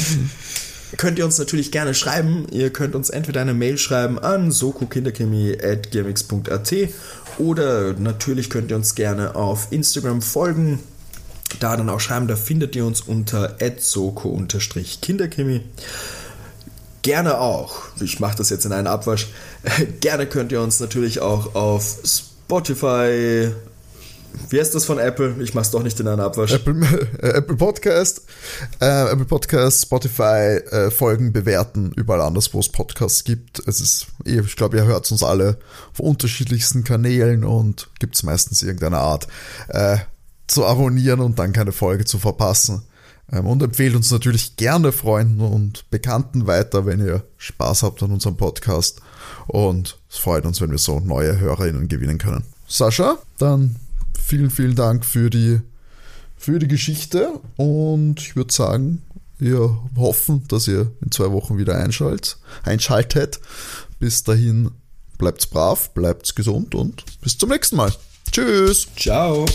[0.98, 2.48] könnt ihr uns natürlich gerne schreiben.
[2.52, 6.74] Ihr könnt uns entweder eine Mail schreiben an sokokinderchemie.gmx.at
[7.38, 10.80] oder natürlich könnt ihr uns gerne auf Instagram folgen.
[11.60, 15.62] Da dann auch schreiben, da findet ihr uns unter soko-kinderkrimi.
[17.02, 19.28] Gerne auch, ich mache das jetzt in einen Abwasch,
[20.02, 23.52] gerne könnt ihr uns natürlich auch auf Spotify,
[24.50, 25.36] wie heißt das von Apple?
[25.42, 26.54] Ich mach's doch nicht in einen Abwasch.
[26.54, 26.86] Apple,
[27.22, 28.22] äh, Apple Podcast,
[28.80, 33.60] äh, Apple Podcast, Spotify äh, Folgen bewerten, überall anders, wo es Podcasts gibt.
[33.68, 35.58] Es ist, ich glaube, ihr hört uns alle
[35.94, 39.28] auf unterschiedlichsten Kanälen und gibt es meistens irgendeine Art
[39.70, 39.98] äh,
[40.48, 42.84] zu abonnieren und dann keine Folge zu verpassen.
[43.32, 48.12] Ähm, und empfehlt uns natürlich gerne Freunden und Bekannten weiter, wenn ihr Spaß habt an
[48.12, 49.02] unserem Podcast.
[49.48, 52.44] Und es freut uns, wenn wir so neue HörerInnen gewinnen können.
[52.68, 53.76] Sascha, dann
[54.26, 55.61] vielen, vielen Dank für die,
[56.36, 59.03] für die Geschichte und ich würde sagen,
[59.38, 62.38] wir hoffen, dass ihr in zwei Wochen wieder einschaltet.
[62.63, 63.39] einschaltet.
[63.99, 64.71] Bis dahin
[65.17, 67.93] bleibt's brav, bleibt's gesund und bis zum nächsten Mal.
[68.32, 68.88] Tschüss!
[68.95, 69.45] Ciao!